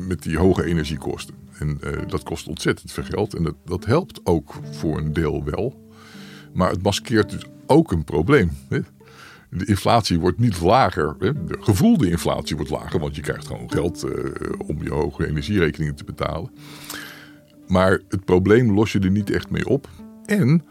met 0.07 0.23
die 0.23 0.37
hoge 0.37 0.63
energiekosten. 0.63 1.35
En 1.59 1.79
uh, 1.83 1.91
dat 2.07 2.23
kost 2.23 2.47
ontzettend 2.47 2.91
veel 2.91 3.03
geld. 3.03 3.33
En 3.33 3.43
dat, 3.43 3.55
dat 3.65 3.85
helpt 3.85 4.19
ook 4.23 4.53
voor 4.71 4.97
een 4.97 5.13
deel 5.13 5.43
wel. 5.43 5.89
Maar 6.53 6.69
het 6.69 6.83
maskeert 6.83 7.29
dus 7.29 7.45
ook 7.67 7.91
een 7.91 8.03
probleem. 8.03 8.51
De 9.49 9.65
inflatie 9.65 10.19
wordt 10.19 10.39
niet 10.39 10.61
lager. 10.61 11.15
Hè? 11.19 11.45
De 11.45 11.57
gevoelde 11.59 12.09
inflatie 12.09 12.55
wordt 12.55 12.71
lager, 12.71 12.99
want 12.99 13.15
je 13.15 13.21
krijgt 13.21 13.47
gewoon 13.47 13.71
geld 13.71 14.05
uh, 14.05 14.11
om 14.67 14.83
je 14.83 14.91
hoge 14.91 15.27
energierekeningen 15.27 15.95
te 15.95 16.03
betalen. 16.03 16.51
Maar 17.67 18.01
het 18.09 18.25
probleem 18.25 18.73
los 18.73 18.91
je 18.91 18.99
er 18.99 19.11
niet 19.11 19.29
echt 19.29 19.49
mee 19.49 19.67
op. 19.67 19.89
En 20.25 20.63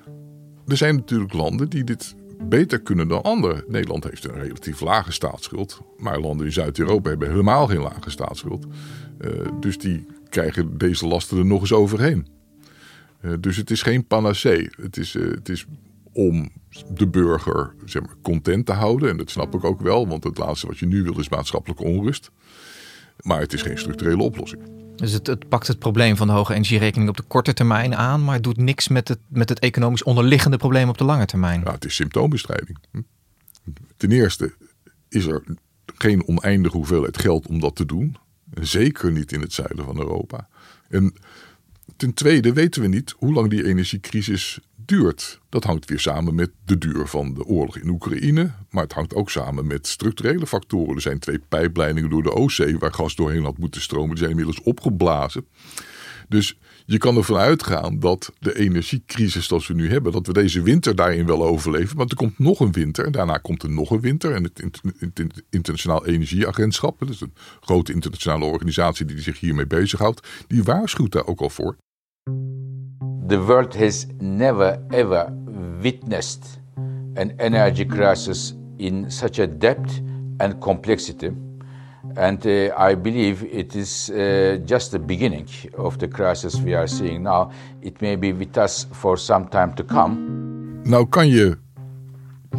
er 0.66 0.76
zijn 0.76 0.94
natuurlijk 0.94 1.32
landen 1.32 1.68
die 1.68 1.84
dit 1.84 2.14
beter 2.48 2.80
kunnen 2.80 3.08
dan 3.08 3.22
anderen. 3.22 3.64
Nederland 3.68 4.04
heeft 4.04 4.24
een 4.24 4.40
relatief 4.40 4.80
lage 4.80 5.12
staatsschuld. 5.12 5.80
Maar 5.96 6.20
landen 6.20 6.46
in 6.46 6.52
Zuid-Europa 6.52 7.08
hebben 7.08 7.30
helemaal 7.30 7.66
geen 7.66 7.80
lage 7.80 8.10
staatsschuld. 8.10 8.66
Uh, 9.20 9.30
dus 9.60 9.78
die 9.78 10.06
krijgen 10.28 10.78
deze 10.78 11.06
lasten 11.06 11.38
er 11.38 11.46
nog 11.46 11.60
eens 11.60 11.72
overheen. 11.72 12.26
Uh, 13.20 13.32
dus 13.40 13.56
het 13.56 13.70
is 13.70 13.82
geen 13.82 14.06
panacee. 14.06 14.70
Het 14.76 14.96
is, 14.96 15.14
uh, 15.14 15.30
het 15.30 15.48
is 15.48 15.66
om 16.12 16.50
de 16.94 17.08
burger 17.08 17.74
zeg 17.84 18.02
maar, 18.02 18.16
content 18.22 18.66
te 18.66 18.72
houden. 18.72 19.10
En 19.10 19.16
dat 19.16 19.30
snap 19.30 19.54
ik 19.54 19.64
ook 19.64 19.80
wel, 19.80 20.08
want 20.08 20.24
het 20.24 20.38
laatste 20.38 20.66
wat 20.66 20.78
je 20.78 20.86
nu 20.86 21.02
wil 21.02 21.18
is 21.18 21.28
maatschappelijke 21.28 21.84
onrust. 21.84 22.30
Maar 23.20 23.40
het 23.40 23.52
is 23.52 23.62
geen 23.62 23.78
structurele 23.78 24.22
oplossing. 24.22 24.83
Dus 24.96 25.12
het, 25.12 25.26
het, 25.26 25.48
pakt 25.48 25.66
het 25.66 25.78
probleem 25.78 26.16
van 26.16 26.26
de 26.26 26.32
hoge 26.32 26.54
energierekening 26.54 27.08
op 27.08 27.16
de 27.16 27.22
korte 27.22 27.52
termijn 27.52 27.94
aan, 27.96 28.24
maar 28.24 28.34
het 28.34 28.42
doet 28.42 28.56
niks 28.56 28.88
met 28.88 29.08
het, 29.08 29.18
met 29.28 29.48
het 29.48 29.58
economisch 29.58 30.02
onderliggende 30.02 30.56
probleem 30.56 30.88
op 30.88 30.98
de 30.98 31.04
lange 31.04 31.26
termijn. 31.26 31.60
Ja, 31.64 31.72
het 31.72 31.84
is 31.84 31.94
symptoombestrijding. 31.94 32.78
Ten 33.96 34.12
eerste 34.12 34.54
is 35.08 35.26
er 35.26 35.42
geen 35.94 36.26
oneindige 36.28 36.76
hoeveelheid 36.76 37.18
geld 37.18 37.46
om 37.46 37.60
dat 37.60 37.76
te 37.76 37.86
doen. 37.86 38.16
Zeker 38.60 39.12
niet 39.12 39.32
in 39.32 39.40
het 39.40 39.52
zuiden 39.52 39.84
van 39.84 39.98
Europa. 39.98 40.48
En 40.88 41.14
ten 41.96 42.14
tweede 42.14 42.52
weten 42.52 42.82
we 42.82 42.88
niet 42.88 43.14
hoe 43.18 43.32
lang 43.32 43.50
die 43.50 43.64
energiecrisis 43.64 44.60
duurt. 44.86 45.40
Dat 45.48 45.64
hangt 45.64 45.88
weer 45.88 46.00
samen 46.00 46.34
met 46.34 46.50
de 46.64 46.78
duur 46.78 47.06
van 47.06 47.34
de 47.34 47.44
oorlog 47.44 47.76
in 47.76 47.88
Oekraïne. 47.88 48.50
Maar 48.70 48.82
het 48.82 48.92
hangt 48.92 49.14
ook 49.14 49.30
samen 49.30 49.66
met 49.66 49.86
structurele 49.86 50.46
factoren. 50.46 50.94
Er 50.94 51.00
zijn 51.00 51.18
twee 51.18 51.38
pijpleidingen 51.38 52.10
door 52.10 52.22
de 52.22 52.32
Oostzee 52.32 52.78
waar 52.78 52.94
gas 52.94 53.14
doorheen 53.14 53.44
had 53.44 53.58
moeten 53.58 53.80
stromen. 53.80 54.08
Die 54.08 54.18
zijn 54.18 54.30
inmiddels 54.30 54.62
opgeblazen. 54.62 55.46
Dus 56.28 56.58
je 56.86 56.98
kan 56.98 57.16
ervan 57.16 57.36
uitgaan 57.36 57.98
dat 57.98 58.32
de 58.38 58.58
energiecrisis 58.58 59.46
zoals 59.46 59.66
we 59.66 59.74
nu 59.74 59.90
hebben, 59.90 60.12
dat 60.12 60.26
we 60.26 60.32
deze 60.32 60.62
winter 60.62 60.96
daarin 60.96 61.26
wel 61.26 61.44
overleven. 61.44 61.96
Want 61.96 62.10
er 62.10 62.16
komt 62.16 62.38
nog 62.38 62.60
een 62.60 62.72
winter 62.72 63.04
en 63.04 63.12
daarna 63.12 63.38
komt 63.38 63.62
er 63.62 63.70
nog 63.70 63.90
een 63.90 64.00
winter. 64.00 64.34
En 64.34 64.42
het 64.42 64.62
Internationaal 65.50 66.06
Energieagentschap, 66.06 66.98
dat 66.98 67.08
is 67.08 67.20
een 67.20 67.34
grote 67.60 67.92
internationale 67.92 68.44
organisatie 68.44 69.06
die 69.06 69.20
zich 69.20 69.40
hiermee 69.40 69.66
bezighoudt, 69.66 70.28
die 70.46 70.62
waarschuwt 70.62 71.12
daar 71.12 71.26
ook 71.26 71.40
al 71.40 71.50
voor. 71.50 71.76
The 73.26 73.40
world 73.40 73.74
has 73.74 74.06
never 74.20 74.78
ever 74.92 75.32
witnessed 75.82 76.60
an 77.16 77.34
energy 77.38 77.86
crisis 77.86 78.52
in 78.78 79.10
such 79.10 79.38
a 79.38 79.46
depth 79.46 80.00
and 80.40 80.60
complexity. 80.60 81.30
And 82.16 82.46
uh, 82.46 82.74
I 82.76 82.94
believe 82.94 83.42
it 83.44 83.74
is 83.74 84.10
uh, 84.10 84.58
just 84.66 84.92
the 84.92 84.98
beginning 84.98 85.48
of 85.78 85.98
the 85.98 86.06
crisis 86.06 86.60
we 86.60 86.74
are 86.74 86.86
seeing 86.86 87.22
now. 87.22 87.50
It 87.80 88.02
may 88.02 88.16
be 88.16 88.32
with 88.32 88.58
us 88.58 88.86
for 88.92 89.16
some 89.16 89.48
time 89.48 89.72
to 89.74 89.84
come. 89.84 90.82
Nou 90.84 91.06
kan 91.06 91.28
je 91.28 91.56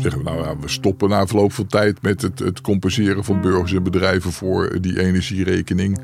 zeggen, 0.02 0.24
nou 0.24 0.38
ja, 0.38 0.58
we 0.58 0.68
stoppen 0.68 1.10
na 1.10 1.28
verloop 1.28 1.52
van 1.52 1.68
tijd 1.68 2.02
met 2.02 2.22
het, 2.22 2.40
het 2.40 2.62
compenseren 2.62 3.24
van 3.24 3.42
burgers 3.42 3.74
en 3.74 3.84
bedrijven 3.84 4.32
voor 4.32 4.78
die 4.82 5.00
energierekening. 5.00 6.00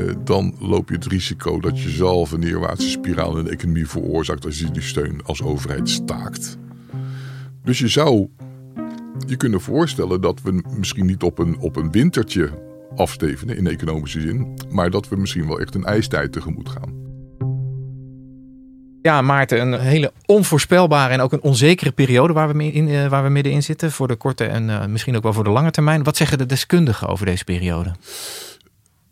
Uh, 0.00 0.10
dan 0.24 0.54
loop 0.58 0.88
je 0.88 0.94
het 0.94 1.06
risico 1.06 1.60
dat 1.60 1.80
je 1.80 1.88
zelf 1.88 2.32
een 2.32 2.40
neerwaartse 2.40 2.88
spiraal 2.88 3.38
in 3.38 3.44
de 3.44 3.50
economie 3.50 3.88
veroorzaakt 3.88 4.44
als 4.44 4.58
je 4.58 4.70
die 4.70 4.82
steun 4.82 5.20
als 5.24 5.42
overheid 5.42 5.88
staakt. 5.88 6.58
Dus 7.64 7.78
je 7.78 7.88
zou 7.88 8.28
je 9.26 9.36
kunnen 9.36 9.60
voorstellen 9.60 10.20
dat 10.20 10.42
we 10.42 10.62
misschien 10.78 11.06
niet 11.06 11.22
op 11.22 11.38
een, 11.38 11.58
op 11.58 11.76
een 11.76 11.90
wintertje 11.90 12.50
afstevenen 12.96 13.56
in 13.56 13.66
economische 13.66 14.20
zin, 14.20 14.54
maar 14.70 14.90
dat 14.90 15.08
we 15.08 15.16
misschien 15.16 15.46
wel 15.46 15.60
echt 15.60 15.74
een 15.74 15.84
ijstijd 15.84 16.32
tegemoet 16.32 16.68
gaan. 16.68 17.01
Ja, 19.02 19.22
Maarten, 19.22 19.60
een 19.60 19.80
hele 19.80 20.12
onvoorspelbare 20.26 21.12
en 21.12 21.20
ook 21.20 21.32
een 21.32 21.42
onzekere 21.42 21.92
periode 21.92 22.32
waar 22.32 22.56
we, 22.56 22.72
in, 22.72 22.88
uh, 22.88 23.08
waar 23.08 23.22
we 23.22 23.28
middenin 23.28 23.62
zitten. 23.62 23.92
Voor 23.92 24.08
de 24.08 24.16
korte 24.16 24.44
en 24.44 24.68
uh, 24.68 24.86
misschien 24.86 25.16
ook 25.16 25.22
wel 25.22 25.32
voor 25.32 25.44
de 25.44 25.50
lange 25.50 25.70
termijn. 25.70 26.02
Wat 26.02 26.16
zeggen 26.16 26.38
de 26.38 26.46
deskundigen 26.46 27.08
over 27.08 27.26
deze 27.26 27.44
periode? 27.44 27.94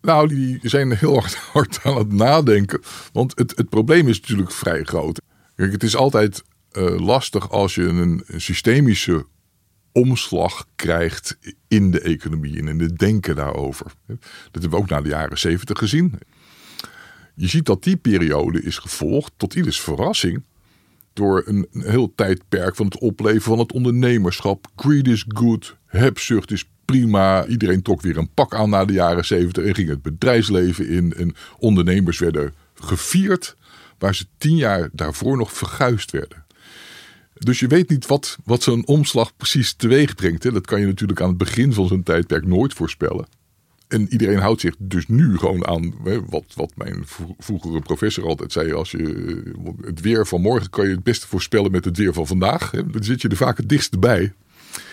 Nou, 0.01 0.29
die 0.29 0.59
zijn 0.63 0.97
heel 0.97 1.23
hard 1.53 1.81
aan 1.85 1.97
het 1.97 2.13
nadenken. 2.13 2.83
Want 3.13 3.39
het, 3.39 3.57
het 3.57 3.69
probleem 3.69 4.09
is 4.09 4.21
natuurlijk 4.21 4.53
vrij 4.53 4.83
groot. 4.83 5.21
Kijk, 5.55 5.73
het 5.73 5.83
is 5.83 5.97
altijd 5.97 6.43
uh, 6.73 6.99
lastig 6.99 7.51
als 7.51 7.75
je 7.75 7.83
een, 7.83 8.23
een 8.27 8.41
systemische 8.41 9.27
omslag 9.93 10.67
krijgt 10.77 11.39
in 11.69 11.91
de 11.91 12.01
economie 12.01 12.59
en 12.59 12.69
in 12.69 12.81
het 12.81 12.99
denken 12.99 13.37
daarover. 13.37 13.87
Dat 14.07 14.19
hebben 14.53 14.71
we 14.71 14.77
ook 14.77 14.89
na 14.89 15.01
de 15.01 15.09
jaren 15.09 15.39
zeventig 15.39 15.79
gezien. 15.79 16.19
Je 17.41 17.49
ziet 17.49 17.67
dat 17.67 17.83
die 17.83 17.97
periode 17.97 18.63
is 18.63 18.79
gevolgd, 18.79 19.33
tot 19.37 19.55
ieders 19.55 19.81
verrassing, 19.81 20.45
door 21.13 21.43
een, 21.47 21.69
heel 21.73 22.13
tijdperk 22.15 22.77
van 22.77 22.87
het 22.87 22.99
opleven 22.99 23.43
van 23.43 23.59
het 23.59 23.73
ondernemerschap. 23.73 24.67
Greed 24.77 25.09
is 25.09 25.25
good, 25.29 25.77
hebzucht 25.87 26.51
is 26.51 26.69
prima. 26.85 27.47
Iedereen 27.47 27.83
trok 27.83 28.01
weer 28.01 28.17
een 28.17 28.35
pak 28.35 28.55
aan 28.55 28.71
na 28.71 28.85
de 28.85 28.93
jaren 28.93 29.25
zeventig 29.25 29.65
en 29.65 29.75
ging 29.75 29.89
het 29.89 30.03
bedrijfsleven 30.03 30.89
in. 30.89 31.13
En 31.13 31.35
ondernemers 31.59 32.19
werden 32.19 32.55
gevierd, 32.75 33.57
waar 33.99 34.15
ze 34.15 34.27
tien 34.39 34.57
jaar 34.57 34.89
daarvoor 34.93 35.37
nog 35.37 35.53
verguisd 35.53 36.11
werden. 36.11 36.45
Dus 37.35 37.61
je 37.61 37.67
weet 37.67 37.91
niet 37.91 38.07
wat, 38.07 38.39
wat 38.45 38.63
zo'n 38.63 38.87
omslag 38.87 39.37
precies 39.37 39.73
teweeg 39.73 40.15
brengt. 40.15 40.43
Hè. 40.43 40.53
Dat 40.53 40.67
kan 40.67 40.81
je 40.81 40.87
natuurlijk 40.87 41.21
aan 41.21 41.29
het 41.29 41.39
begin 41.39 41.73
van 41.73 41.87
zo'n 41.87 42.03
tijdperk 42.03 42.47
nooit 42.47 42.75
voorspellen. 42.75 43.27
En 43.91 44.09
iedereen 44.09 44.39
houdt 44.39 44.61
zich 44.61 44.75
dus 44.79 45.09
nu 45.09 45.39
gewoon 45.39 45.67
aan 45.67 45.95
hè, 46.05 46.25
wat, 46.25 46.45
wat 46.55 46.73
mijn 46.77 47.03
vroegere 47.39 47.81
professor 47.81 48.25
altijd 48.27 48.53
zei. 48.53 48.73
Als 48.73 48.91
je, 48.91 49.55
het 49.81 50.01
weer 50.01 50.27
van 50.27 50.41
morgen 50.41 50.71
kan 50.71 50.85
je 50.89 50.95
het 50.95 51.03
beste 51.03 51.27
voorspellen 51.27 51.71
met 51.71 51.85
het 51.85 51.97
weer 51.97 52.13
van 52.13 52.27
vandaag. 52.27 52.71
Hè. 52.71 52.87
Dan 52.87 53.05
zit 53.05 53.23
je 53.23 53.29
er 53.29 53.37
vaak 53.37 53.57
het 53.57 53.69
dichtst 53.69 54.01
bij. 54.01 54.33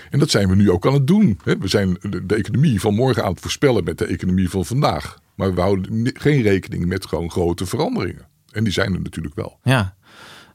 En 0.09 0.19
dat 0.19 0.29
zijn 0.29 0.49
we 0.49 0.55
nu 0.55 0.71
ook 0.71 0.85
aan 0.85 0.93
het 0.93 1.07
doen. 1.07 1.39
Hè. 1.43 1.57
We 1.57 1.67
zijn 1.67 1.97
de 2.25 2.35
economie 2.35 2.79
van 2.79 2.93
morgen 2.93 3.23
aan 3.23 3.31
het 3.31 3.39
voorspellen 3.39 3.83
met 3.83 3.97
de 3.97 4.05
economie 4.05 4.49
van 4.49 4.65
vandaag. 4.65 5.19
Maar 5.35 5.53
we 5.55 5.61
houden 5.61 6.09
geen 6.13 6.41
rekening 6.41 6.85
met 6.85 7.05
gewoon 7.05 7.31
grote 7.31 7.65
veranderingen. 7.65 8.27
En 8.51 8.63
die 8.63 8.73
zijn 8.73 8.93
er 8.93 9.01
natuurlijk 9.01 9.35
wel. 9.35 9.59
Ja, 9.63 9.95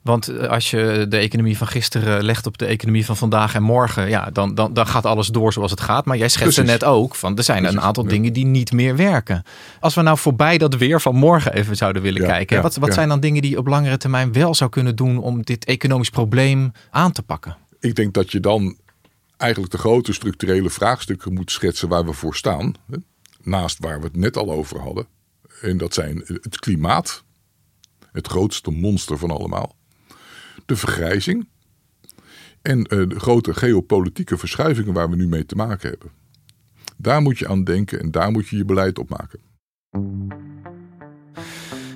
want 0.03 0.29
eh, 0.29 0.49
als 0.49 0.71
je 0.71 1.07
de 1.09 1.17
economie 1.17 1.57
van 1.57 1.67
gisteren 1.67 2.25
legt 2.25 2.47
op 2.47 2.59
de 2.59 2.67
economie 2.67 3.05
van 3.05 3.17
vandaag 3.17 3.55
en 3.55 3.63
morgen, 3.63 4.09
ja, 4.09 4.31
dan, 4.33 4.55
dan, 4.55 4.75
dan 4.75 4.87
gaat 4.87 5.07
alles 5.07 5.27
door 5.27 5.53
zoals 5.53 5.71
het 5.71 5.81
gaat. 5.81 6.05
Maar 6.05 6.17
jij 6.17 6.29
schetste 6.29 6.63
net 6.63 6.85
ook 6.85 7.15
van 7.15 7.37
er 7.37 7.45
zijn 7.45 7.65
een 7.65 7.81
aantal 7.81 8.05
dingen 8.05 8.33
die 8.33 8.45
niet 8.45 8.73
meer 8.73 8.97
werken. 8.97 9.43
Als 9.81 9.95
we 9.95 10.03
nou 10.03 10.19
voorbij 10.19 10.59
dat 10.59 10.75
weer 10.75 11.01
van 11.01 11.15
morgen 11.15 11.55
even 11.55 11.77
zouden 11.77 12.03
willen 12.03 12.23
kijken, 12.23 12.57
ja, 12.57 12.63
wat, 12.63 12.77
wat 12.77 12.95
zijn 12.95 13.09
dan 13.09 13.21
dingen 13.21 13.43
die 13.43 13.51
je 13.51 13.59
op 13.59 13.67
langere 13.67 13.97
termijn 13.97 14.33
wel 14.33 14.55
zou 14.55 14.71
kunnen 14.71 14.97
doen 14.97 15.19
om 15.19 15.43
dit 15.43 15.65
economisch 15.65 16.11
probleem 16.11 16.73
aan 16.91 17.13
te 17.13 17.23
pakken? 17.23 17.57
Ik 17.81 17.95
denk 17.95 18.15
dat 18.15 18.33
je 18.33 18.41
dan 18.41 18.77
eigenlijk 19.37 19.73
de 19.73 19.79
grote 19.79 20.13
structurele 20.13 20.71
vraagstukken 20.71 21.33
moet 21.33 21.51
schetsen 21.51 21.89
waar 21.89 22.05
we 22.05 22.13
voor 22.13 22.37
staan. 22.37 22.75
Naast 23.43 23.79
waar 23.79 23.99
we 23.99 24.05
het 24.05 24.17
net 24.17 24.37
al 24.37 24.51
over 24.53 24.81
hadden. 24.81 25.07
En 25.61 25.77
dat 25.77 25.95
zijn 25.95 26.23
het 26.27 26.59
klimaat, 26.59 27.25
het 28.13 28.27
grootste 28.27 28.71
monster 28.71 29.19
van 29.19 29.31
allemaal 29.31 29.77
de 30.67 30.77
vergrijzing. 30.77 31.49
En 32.63 32.79
uh, 32.79 33.09
de 33.09 33.21
grote 33.21 33.55
geopolitieke 33.55 34.39
verschuivingen 34.39 34.93
waar 34.93 35.11
we 35.11 35.17
nu 35.17 35.29
mee 35.29 35.47
te 35.47 35.55
maken 35.55 35.89
hebben. 35.89 36.11
Daar 36.97 37.23
moet 37.23 37.39
je 37.39 37.49
aan 37.49 37.65
denken 37.65 38.01
en 38.01 38.11
daar 38.11 38.31
moet 38.31 38.49
je 38.49 38.57
je 38.57 38.65
beleid 38.65 38.99
op 38.99 39.09
maken. 39.09 39.41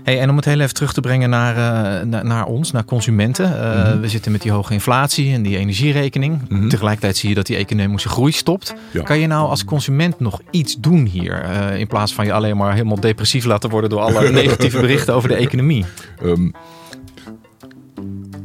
Hey, 0.07 0.21
en 0.21 0.31
om 0.31 0.37
het 0.37 0.45
heel 0.45 0.61
even 0.61 0.75
terug 0.75 0.93
te 0.93 1.01
brengen 1.01 1.31
naar, 1.31 1.55
uh, 1.55 2.07
naar, 2.07 2.25
naar, 2.25 2.47
ons, 2.47 2.71
naar 2.73 2.85
consumenten. 2.85 3.51
Uh, 3.51 3.59
mm-hmm. 3.61 4.01
We 4.01 4.09
zitten 4.09 4.33
met 4.33 4.43
die 4.43 4.53
hoge 4.53 4.73
inflatie 4.73 5.33
en 5.33 5.43
die 5.43 5.57
energierekening. 5.57 6.41
Mm-hmm. 6.49 6.69
Tegelijkertijd 6.69 7.17
zie 7.17 7.29
je 7.29 7.35
dat 7.35 7.47
die 7.47 7.57
economische 7.57 8.09
groei 8.09 8.33
stopt. 8.33 8.75
Ja. 8.91 9.03
Kan 9.03 9.19
je 9.19 9.27
nou 9.27 9.49
als 9.49 9.65
consument 9.65 10.21
nog 10.21 10.41
iets 10.51 10.77
doen 10.77 11.07
hier? 11.07 11.45
Uh, 11.45 11.79
in 11.79 11.87
plaats 11.87 12.15
van 12.15 12.25
je 12.25 12.33
alleen 12.33 12.57
maar 12.57 12.73
helemaal 12.73 13.01
depressief 13.01 13.45
laten 13.45 13.71
worden 13.71 13.91
door 13.91 14.01
alle 14.01 14.31
negatieve 14.43 14.81
berichten 14.81 15.15
over 15.15 15.29
de 15.29 15.35
economie. 15.35 15.85
Um, 16.23 16.53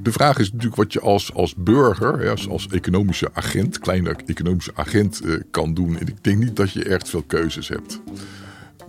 de 0.02 0.12
vraag 0.12 0.38
is 0.38 0.52
natuurlijk 0.52 0.76
wat 0.76 0.94
je 0.94 1.00
als, 1.00 1.34
als 1.34 1.56
burger, 1.56 2.30
als, 2.30 2.50
als 2.50 2.68
economische 2.68 3.30
agent, 3.34 3.80
kleine 3.80 4.16
economische 4.26 4.72
agent 4.76 5.22
kan 5.52 5.74
doen. 5.74 5.98
En 5.98 6.08
ik 6.08 6.24
denk 6.24 6.38
niet 6.38 6.56
dat 6.56 6.72
je 6.72 6.84
echt 6.84 7.10
veel 7.10 7.24
keuzes 7.28 7.68
hebt. 7.68 8.02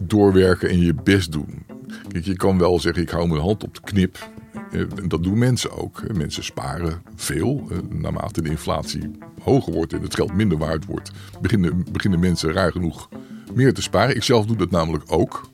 Doorwerken 0.02 0.68
en 0.68 0.80
je 0.80 0.94
best 0.94 1.32
doen. 1.32 1.66
Kijk, 2.08 2.24
je 2.24 2.36
kan 2.36 2.58
wel 2.58 2.80
zeggen, 2.80 3.02
ik 3.02 3.10
hou 3.10 3.28
mijn 3.28 3.40
hand 3.40 3.64
op 3.64 3.74
de 3.74 3.80
knip. 3.80 4.30
En 4.70 5.08
dat 5.08 5.22
doen 5.22 5.38
mensen 5.38 5.70
ook. 5.70 6.02
Mensen 6.14 6.44
sparen 6.44 7.02
veel. 7.16 7.68
Naarmate 7.88 8.42
de 8.42 8.48
inflatie 8.48 9.10
hoger 9.42 9.72
wordt 9.72 9.92
en 9.92 10.02
het 10.02 10.14
geld 10.14 10.34
minder 10.34 10.58
waard 10.58 10.84
wordt, 10.84 11.10
beginnen, 11.40 11.84
beginnen 11.92 12.20
mensen 12.20 12.52
raar 12.52 12.72
genoeg 12.72 13.08
meer 13.54 13.74
te 13.74 13.82
sparen. 13.82 14.16
Ik 14.16 14.22
zelf 14.22 14.46
doe 14.46 14.56
dat 14.56 14.70
namelijk 14.70 15.04
ook. 15.06 15.50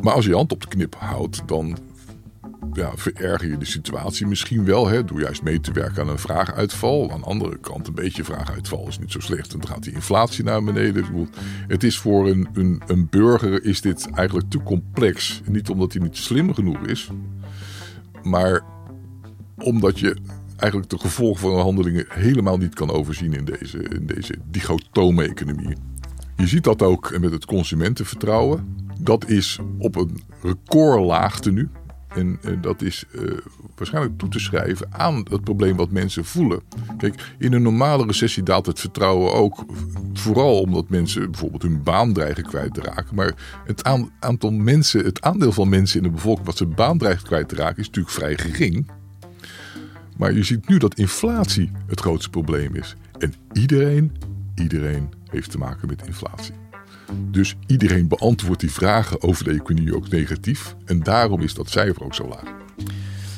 Maar 0.00 0.12
als 0.12 0.24
je 0.24 0.30
je 0.30 0.36
hand 0.36 0.52
op 0.52 0.60
de 0.60 0.68
knip 0.68 0.94
houdt, 0.98 1.42
dan 1.46 1.78
ja, 2.72 2.92
vererger 2.96 3.48
je 3.48 3.58
de 3.58 3.64
situatie 3.64 4.26
misschien 4.26 4.64
wel. 4.64 4.86
Hè, 4.86 5.04
door 5.04 5.20
juist 5.20 5.42
mee 5.42 5.60
te 5.60 5.72
werken 5.72 6.02
aan 6.02 6.08
een 6.08 6.18
vraaguitval. 6.18 7.10
Aan 7.12 7.20
de 7.20 7.26
andere 7.26 7.58
kant, 7.58 7.86
een 7.86 7.94
beetje 7.94 8.24
vraaguitval 8.24 8.88
is 8.88 8.98
niet 8.98 9.12
zo 9.12 9.20
slecht. 9.20 9.52
En 9.52 9.58
dan 9.58 9.68
gaat 9.68 9.82
die 9.82 9.92
inflatie 9.92 10.44
naar 10.44 10.64
beneden. 10.64 11.28
Het 11.66 11.84
is 11.84 11.98
voor 11.98 12.28
een, 12.28 12.48
een, 12.52 12.82
een 12.86 13.08
burger 13.10 13.64
is 13.64 13.80
dit 13.80 14.08
eigenlijk 14.14 14.50
te 14.50 14.62
complex. 14.62 15.42
Niet 15.44 15.70
omdat 15.70 15.92
hij 15.92 16.02
niet 16.02 16.16
slim 16.16 16.54
genoeg 16.54 16.86
is. 16.86 17.10
Maar 18.22 18.62
omdat 19.56 19.98
je 19.98 20.16
eigenlijk 20.56 20.90
de 20.90 20.98
gevolgen 20.98 21.40
van 21.40 21.60
handelingen 21.60 22.06
helemaal 22.08 22.56
niet 22.56 22.74
kan 22.74 22.90
overzien 22.90 23.32
in 23.32 23.44
deze, 23.44 23.78
in 23.78 24.06
deze 24.06 24.34
digotome 24.50 25.28
economie. 25.28 25.76
Je 26.36 26.46
ziet 26.46 26.64
dat 26.64 26.82
ook 26.82 27.18
met 27.18 27.32
het 27.32 27.44
consumentenvertrouwen. 27.44 28.76
Dat 29.00 29.28
is 29.28 29.58
op 29.78 29.96
een 29.96 30.20
recordlaagte 30.42 31.52
nu. 31.52 31.68
En 32.14 32.38
uh, 32.42 32.56
dat 32.60 32.82
is 32.82 33.04
uh, 33.10 33.38
waarschijnlijk 33.76 34.18
toe 34.18 34.28
te 34.28 34.38
schrijven 34.38 34.86
aan 34.90 35.26
het 35.30 35.44
probleem 35.44 35.76
wat 35.76 35.90
mensen 35.90 36.24
voelen. 36.24 36.60
Kijk, 36.98 37.34
in 37.38 37.52
een 37.52 37.62
normale 37.62 38.06
recessie 38.06 38.42
daalt 38.42 38.66
het 38.66 38.80
vertrouwen 38.80 39.32
ook. 39.32 39.64
Vooral 40.12 40.60
omdat 40.60 40.88
mensen 40.88 41.30
bijvoorbeeld 41.30 41.62
hun 41.62 41.82
baan 41.82 42.12
dreigen 42.12 42.42
kwijt 42.42 42.74
te 42.74 42.80
raken. 42.80 43.14
Maar 43.14 43.34
het 43.66 43.84
aantal 44.18 44.50
mensen, 44.50 45.04
het 45.04 45.22
aandeel 45.22 45.52
van 45.52 45.68
mensen 45.68 45.96
in 45.96 46.02
de 46.02 46.14
bevolking 46.14 46.46
wat 46.46 46.56
zijn 46.56 46.74
baan 46.74 46.98
dreigt 46.98 47.22
kwijt 47.22 47.48
te 47.48 47.54
raken, 47.54 47.78
is 47.78 47.86
natuurlijk 47.86 48.14
vrij 48.14 48.38
gering. 48.38 48.90
Maar 50.16 50.32
je 50.32 50.42
ziet 50.42 50.68
nu 50.68 50.78
dat 50.78 50.94
inflatie 50.94 51.70
het 51.86 52.00
grootste 52.00 52.30
probleem 52.30 52.74
is. 52.74 52.96
En 53.18 53.34
iedereen, 53.52 54.12
iedereen 54.54 55.08
heeft 55.30 55.50
te 55.50 55.58
maken 55.58 55.88
met 55.88 56.06
inflatie. 56.06 56.61
Dus 57.14 57.54
iedereen 57.66 58.08
beantwoordt 58.08 58.60
die 58.60 58.72
vragen 58.72 59.22
over 59.22 59.44
de 59.44 59.50
economie 59.50 59.96
ook 59.96 60.08
negatief. 60.08 60.74
En 60.84 61.00
daarom 61.02 61.40
is 61.40 61.54
dat 61.54 61.70
cijfer 61.70 62.04
ook 62.04 62.14
zo 62.14 62.28
laag. 62.28 62.54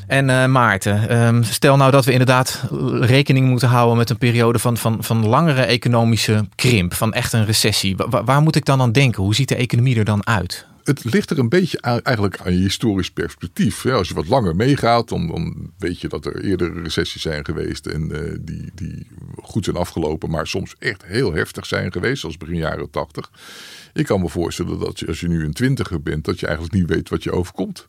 En 0.07 0.28
uh, 0.28 0.47
Maarten, 0.47 1.25
um, 1.26 1.43
stel 1.43 1.76
nou 1.76 1.90
dat 1.90 2.04
we 2.04 2.12
inderdaad 2.12 2.64
rekening 3.00 3.49
moeten 3.49 3.69
houden 3.69 3.97
met 3.97 4.11
een 4.11 4.19
periode 4.19 4.59
van, 4.59 4.76
van, 4.76 5.04
van 5.04 5.26
langere 5.26 5.62
economische 5.62 6.49
krimp, 6.54 6.95
van 6.95 7.12
echt 7.12 7.33
een 7.33 7.45
recessie. 7.45 7.97
Waar 8.25 8.43
moet 8.43 8.57
ik 8.57 8.64
dan 8.64 8.81
aan 8.81 8.93
denken? 8.93 9.23
Hoe 9.23 9.35
ziet 9.35 9.49
de 9.49 9.54
economie 9.54 9.97
er 9.97 10.04
dan 10.04 10.26
uit? 10.26 10.66
Het 10.84 11.04
ligt 11.04 11.30
er 11.30 11.38
een 11.38 11.48
beetje 11.48 11.82
aan, 11.82 12.00
eigenlijk 12.02 12.40
aan 12.40 12.52
je 12.52 12.58
historisch 12.58 13.10
perspectief. 13.10 13.86
als 13.86 14.08
je 14.08 14.14
wat 14.14 14.28
langer 14.28 14.56
meegaat, 14.56 15.08
dan, 15.08 15.72
weet 15.78 16.00
je 16.00 16.08
dat 16.08 16.26
er 16.26 16.44
eerder 16.44 16.82
recessies 16.82 17.22
zijn 17.22 17.44
geweest 17.44 17.86
en 17.86 18.10
uh, 18.12 18.38
die, 18.40 18.70
die 18.74 19.06
goed 19.42 19.64
zijn 19.64 19.76
afgelopen, 19.76 20.30
maar 20.30 20.46
soms 20.46 20.74
echt 20.78 21.04
heel 21.04 21.32
heftig 21.32 21.66
zijn 21.66 21.92
geweest, 21.92 22.20
zoals 22.20 22.36
begin 22.36 22.56
jaren 22.56 22.90
tachtig. 22.90 23.30
Ik 23.92 24.06
kan 24.06 24.20
me 24.20 24.28
voorstellen 24.28 24.78
dat 24.78 24.99
je, 24.99 25.06
als 25.06 25.20
je 25.20 25.28
nu 25.28 25.44
een 25.44 25.52
twintiger 25.52 26.02
bent, 26.02 26.25
dat 26.25 26.40
je 26.40 26.47
eigenlijk 26.47 26.76
niet 26.76 26.88
weet 26.88 27.08
wat 27.08 27.23
je 27.23 27.32
overkomt. 27.32 27.88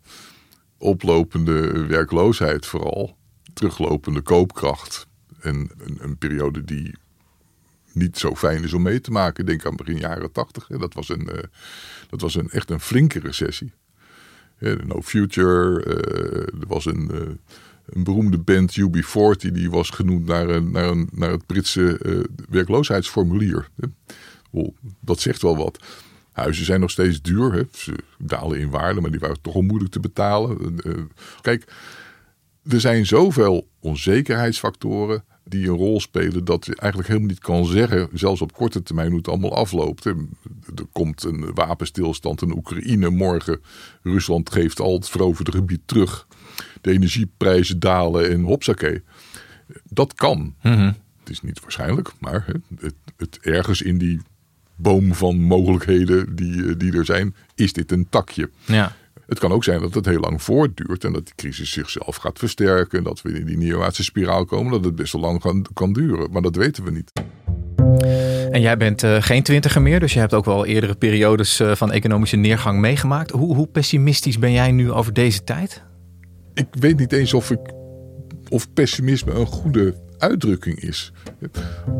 Oplopende 0.78 1.86
werkloosheid 1.86 2.66
vooral, 2.66 3.18
teruglopende 3.54 4.22
koopkracht 4.22 5.08
en 5.40 5.72
een, 5.78 5.98
een 6.02 6.18
periode 6.18 6.64
die 6.64 6.96
niet 7.96 8.18
zo 8.18 8.36
fijn 8.36 8.64
is 8.64 8.74
om 8.74 8.82
mee 8.82 9.02
te 9.02 9.12
maken. 9.12 9.46
Denk 9.46 9.66
aan 9.66 9.76
begin 9.76 9.98
jaren 9.98 10.32
tachtig. 10.32 10.68
Dat 10.68 10.94
was, 10.94 11.10
een, 11.10 11.30
uh, 11.32 11.40
dat 12.10 12.22
was 12.22 12.36
een, 12.36 12.50
echt 12.50 12.70
een 12.70 12.80
flinke 12.80 13.20
recessie. 13.20 13.74
no 14.60 15.02
Future. 15.02 15.86
Uh, 15.86 16.62
er 16.62 16.68
was 16.68 16.86
een, 16.86 17.10
uh, 17.14 17.22
een 17.86 18.04
beroemde 18.04 18.38
band 18.38 18.80
UB40. 18.80 19.52
Die 19.52 19.70
was 19.70 19.90
genoemd 19.90 20.26
naar, 20.26 20.50
een, 20.50 20.72
naar, 20.72 20.88
een, 20.88 21.10
naar 21.12 21.32
het 21.32 21.46
Britse 21.46 22.00
werkloosheidsformulier. 22.50 23.70
Dat 25.00 25.20
zegt 25.20 25.42
wel 25.42 25.58
wat. 25.58 25.84
Huizen 26.32 26.66
zijn 26.66 26.80
nog 26.80 26.92
steeds 26.92 27.22
duur. 27.22 27.54
Hè. 27.54 27.64
Ze 27.72 27.94
dalen 28.18 28.60
in 28.60 28.70
waarde, 28.70 29.02
maar 29.02 29.12
die 29.12 29.20
waren 29.20 29.42
toch 29.42 29.56
al 29.56 29.62
moeilijk 29.62 29.92
te 29.92 30.00
betalen. 30.00 30.76
Kijk, 31.42 31.74
er 32.70 32.80
zijn 32.80 33.06
zoveel 33.06 33.68
onzekerheidsfactoren 33.80 35.24
die 35.48 35.68
een 35.68 35.76
rol 35.76 36.00
spelen 36.00 36.46
dat 36.46 36.66
je 36.66 36.76
eigenlijk 36.76 37.08
helemaal 37.10 37.30
niet 37.30 37.40
kan 37.40 37.66
zeggen, 37.66 38.10
zelfs 38.14 38.42
op 38.42 38.54
korte 38.54 38.84
termijn, 38.84 39.10
hoe 39.10 39.18
het 39.18 39.28
allemaal 39.28 39.56
afloopt. 39.56 40.06
Er 40.06 40.16
komt 40.92 41.24
een 41.24 41.54
wapenstilstand 41.54 42.42
in 42.42 42.56
Oekraïne 42.56 43.10
morgen. 43.10 43.62
Rusland 44.04 44.52
geeft 44.52 44.80
al 44.80 44.94
het 44.94 45.10
veroverde 45.10 45.52
gebied 45.52 45.82
terug. 45.86 46.28
De 46.82 46.92
energieprijzen 46.92 47.80
dalen 47.80 48.32
en 48.32 48.42
hopsakee. 48.42 49.02
Dat 49.90 50.14
kan. 50.14 50.56
Mhm. 50.62 50.92
Het 51.20 51.30
is 51.30 51.42
niet 51.42 51.60
waarschijnlijk, 51.60 52.12
maar 52.20 52.46
het, 52.80 52.96
het, 53.18 53.40
ergens 53.42 53.82
in 53.82 53.98
die 53.98 54.22
boom 54.76 55.14
van 55.14 55.40
mogelijkheden 55.40 56.36
die, 56.36 56.78
die 56.78 56.98
er 56.98 57.06
zijn, 57.06 57.36
is 57.56 57.74
dit 57.74 57.92
een 57.92 58.10
takje. 58.10 58.50
Ja. 58.66 58.96
Het 59.28 59.40
kan 59.40 59.52
ook 59.52 59.64
zijn 59.64 59.82
dat 59.82 59.94
het 59.94 60.06
heel 60.06 60.20
lang 60.20 60.42
voortduurt 60.42 61.04
en 61.04 61.14
dat 61.14 61.26
die 61.26 61.36
crisis 61.36 61.72
zichzelf 61.72 62.16
gaat 62.16 62.40
versterken. 62.40 62.98
En 62.98 63.04
dat 63.04 63.22
we 63.22 63.40
in 63.40 63.46
die 63.46 63.58
neerwaartse 63.58 64.04
spiraal 64.04 64.46
komen, 64.46 64.72
dat 64.72 64.86
het 64.86 64.96
best 64.96 65.14
wel 65.14 65.22
lang 65.22 65.40
kan, 65.40 65.66
kan 65.74 65.94
duren. 65.94 66.32
Maar 66.32 66.42
dat 66.42 66.56
weten 66.56 66.84
we 66.84 66.92
niet. 66.92 67.12
En 68.52 68.62
jij 68.62 68.78
bent 68.78 69.04
uh, 69.04 69.22
geen 69.22 69.44
twintiger 69.44 69.82
meer, 69.82 70.00
dus 70.00 70.14
je 70.14 70.20
hebt 70.20 70.34
ook 70.34 70.46
wel 70.46 70.66
eerdere 70.66 70.96
periodes 70.96 71.60
uh, 71.60 71.76
van 71.76 71.92
economische 71.92 72.36
neergang 72.36 72.80
meegemaakt. 72.80 73.32
Hoe, 73.32 73.56
hoe 73.56 73.68
pessimistisch 73.68 74.40
ben 74.40 74.52
jij 74.52 74.72
nu 74.72 74.92
over 74.92 75.14
deze 75.14 75.44
tijd? 75.44 75.84
Ik 76.54 76.68
weet 76.72 76.98
niet 76.98 77.12
eens 77.12 77.34
of, 77.34 77.52
ik, 77.52 77.74
of 78.50 78.74
pessimisme 78.74 79.32
een 79.32 79.46
goede 79.46 79.96
uitdrukking 80.18 80.80
is. 80.80 81.12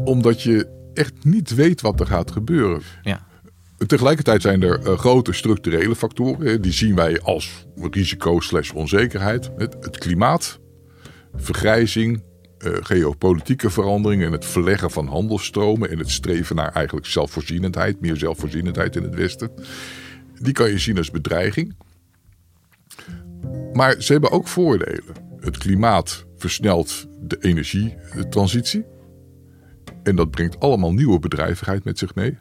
Omdat 0.04 0.42
je 0.42 0.68
echt 0.94 1.14
niet 1.24 1.56
weet 1.56 1.82
wat 1.82 2.00
er 2.00 2.08
gaat 2.08 2.32
gebeuren. 2.32 2.82
Ja. 3.02 3.26
Tegelijkertijd 3.78 4.42
zijn 4.42 4.62
er 4.62 4.80
uh, 4.88 4.98
grote 4.98 5.34
structurele 5.34 5.96
factoren. 5.96 6.62
Die 6.62 6.72
zien 6.72 6.96
wij 6.96 7.22
als 7.22 7.66
risico 7.92 8.40
slash 8.40 8.72
onzekerheid. 8.72 9.50
Het, 9.58 9.98
klimaat, 9.98 10.60
vergrijzing, 11.36 12.24
uh, 12.60 12.78
geopolitieke 12.82 13.70
veranderingen... 13.70 14.26
en 14.26 14.32
het 14.32 14.46
verleggen 14.46 14.92
van 14.92 15.08
handelsstromen... 15.08 15.90
en 15.90 15.98
het 15.98 16.12
streven 16.12 16.56
naar 16.56 16.72
eigenlijk 16.72 17.06
zelfvoorzienendheid... 17.06 18.02
meer 18.02 18.18
zelfvoorzienendheid 18.18 18.96
in 18.96 19.04
het 19.04 19.16
Westen. 19.16 19.52
Die 20.42 20.54
kan 20.54 20.70
je 20.70 20.80
zien 20.80 20.98
als 20.98 21.12
bedreiging. 21.12 21.76
Maar 23.74 24.02
ze 24.02 24.12
hebben 24.12 24.32
ook 24.32 24.48
voordelen. 24.48 25.16
Het 25.40 25.58
klimaat 25.58 26.26
versnelt 26.38 27.08
de 27.20 27.38
energietransitie. 27.40 28.86
En 30.04 30.16
dat 30.16 30.32
brengt 30.32 30.60
allemaal 30.60 30.94
nieuwe 30.94 31.20
bedrijvigheid 31.20 31.84
met 31.84 31.98
zich 31.98 32.16
mee. 32.16 32.38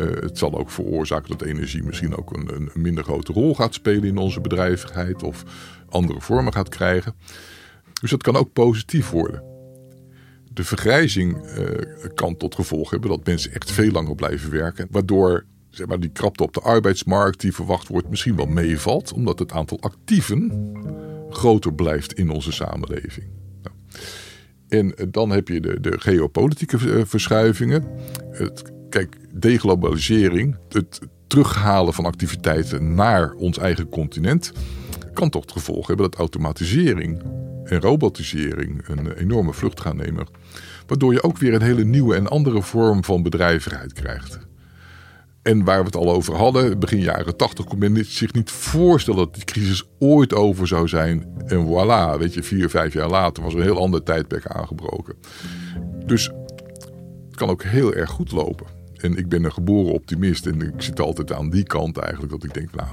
Uh, 0.00 0.06
het 0.20 0.38
zal 0.38 0.58
ook 0.58 0.70
veroorzaken 0.70 1.30
dat 1.30 1.42
energie 1.42 1.82
misschien 1.82 2.16
ook 2.16 2.36
een, 2.36 2.54
een, 2.54 2.70
minder 2.74 3.04
grote 3.04 3.32
rol 3.32 3.54
gaat 3.54 3.74
spelen 3.74 4.04
in 4.04 4.18
onze 4.18 4.40
bedrijvigheid 4.40 5.22
of 5.22 5.44
andere 5.88 6.20
vormen 6.20 6.52
gaat 6.52 6.68
krijgen. 6.68 7.14
Dus 8.00 8.10
dat 8.10 8.22
kan 8.22 8.36
ook 8.36 8.52
positief 8.52 9.10
worden. 9.10 9.42
De 10.52 10.64
vergrijzing 10.64 11.36
uh, 11.36 11.64
kan 12.14 12.36
tot 12.36 12.54
gevolg 12.54 12.90
hebben 12.90 13.10
dat 13.10 13.26
mensen 13.26 13.52
echt 13.52 13.70
veel 13.70 13.90
langer 13.90 14.14
blijven 14.14 14.50
werken, 14.50 14.88
waardoor 14.90 15.44
zeg 15.70 15.86
maar, 15.86 16.00
die 16.00 16.10
krapte 16.10 16.42
op 16.42 16.54
de 16.54 16.60
arbeidsmarkt 16.60 17.40
die 17.40 17.54
verwacht 17.54 17.88
wordt 17.88 18.08
misschien 18.08 18.36
wel 18.36 18.46
meevalt, 18.46 19.12
omdat 19.12 19.38
het 19.38 19.52
aantal 19.52 19.80
actieven 19.80 20.72
groter 21.30 21.74
blijft 21.74 22.12
in 22.12 22.30
onze 22.30 22.52
samenleving. 22.52 23.26
Nou. 23.62 23.76
En 24.68 25.10
dan 25.10 25.30
heb 25.30 25.48
je 25.48 25.60
de, 25.60 25.80
de 25.80 26.00
geopolitieke 26.00 27.06
verschuivingen. 27.06 27.84
Het 28.30 28.62
Kijk, 28.90 29.16
deglobalisering, 29.32 30.56
het 30.68 31.00
terughalen 31.26 31.94
van 31.94 32.04
activiteiten 32.04 32.94
naar 32.94 33.32
ons 33.32 33.58
eigen 33.58 33.88
continent, 33.88 34.52
kan 35.14 35.30
toch 35.30 35.42
het 35.42 35.52
gevolg 35.52 35.86
hebben 35.86 36.10
dat 36.10 36.20
automatisering 36.20 37.22
en 37.64 37.80
robotisering 37.80 38.88
een 38.88 39.12
enorme 39.12 39.52
vlucht 39.52 39.80
gaan 39.80 39.96
nemen. 39.96 40.26
Waardoor 40.86 41.12
je 41.12 41.22
ook 41.22 41.38
weer 41.38 41.54
een 41.54 41.62
hele 41.62 41.84
nieuwe 41.84 42.14
en 42.14 42.28
andere 42.28 42.62
vorm 42.62 43.04
van 43.04 43.22
bedrijvigheid 43.22 43.92
krijgt. 43.92 44.38
En 45.42 45.64
waar 45.64 45.78
we 45.78 45.84
het 45.84 45.96
al 45.96 46.10
over 46.10 46.34
hadden, 46.34 46.78
begin 46.78 47.00
jaren 47.00 47.36
80, 47.36 47.64
kon 47.64 47.78
men 47.78 48.04
zich 48.04 48.32
niet 48.32 48.50
voorstellen 48.50 49.18
dat 49.18 49.34
die 49.34 49.44
crisis 49.44 49.84
ooit 49.98 50.34
over 50.34 50.66
zou 50.66 50.88
zijn. 50.88 51.26
En 51.46 51.66
voilà, 51.66 52.18
weet 52.18 52.34
je, 52.34 52.42
vier, 52.42 52.70
vijf 52.70 52.92
jaar 52.92 53.08
later 53.08 53.42
was 53.42 53.54
een 53.54 53.62
heel 53.62 53.78
ander 53.80 54.02
tijdperk 54.02 54.46
aangebroken. 54.46 55.14
Dus 56.06 56.30
het 57.26 57.36
kan 57.36 57.48
ook 57.48 57.62
heel 57.62 57.94
erg 57.94 58.10
goed 58.10 58.32
lopen. 58.32 58.79
En 59.00 59.16
ik 59.16 59.28
ben 59.28 59.44
een 59.44 59.52
geboren 59.52 59.92
optimist 59.92 60.46
en 60.46 60.60
ik 60.60 60.82
zit 60.82 61.00
altijd 61.00 61.32
aan 61.32 61.50
die 61.50 61.64
kant 61.64 61.96
eigenlijk 61.96 62.32
dat 62.32 62.44
ik 62.44 62.54
denk, 62.54 62.74
nou, 62.74 62.88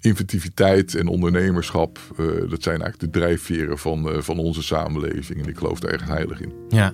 inventiviteit 0.00 0.94
en 0.94 1.06
ondernemerschap, 1.06 1.98
uh, 2.16 2.26
dat 2.50 2.62
zijn 2.62 2.82
eigenlijk 2.82 3.00
de 3.12 3.18
drijfveren 3.18 3.78
van, 3.78 4.08
uh, 4.08 4.20
van 4.20 4.38
onze 4.38 4.62
samenleving. 4.62 5.42
En 5.42 5.48
ik 5.48 5.58
geloof 5.58 5.80
daar 5.80 5.90
echt 5.90 6.08
heilig 6.08 6.40
in. 6.40 6.52
Ja, 6.68 6.92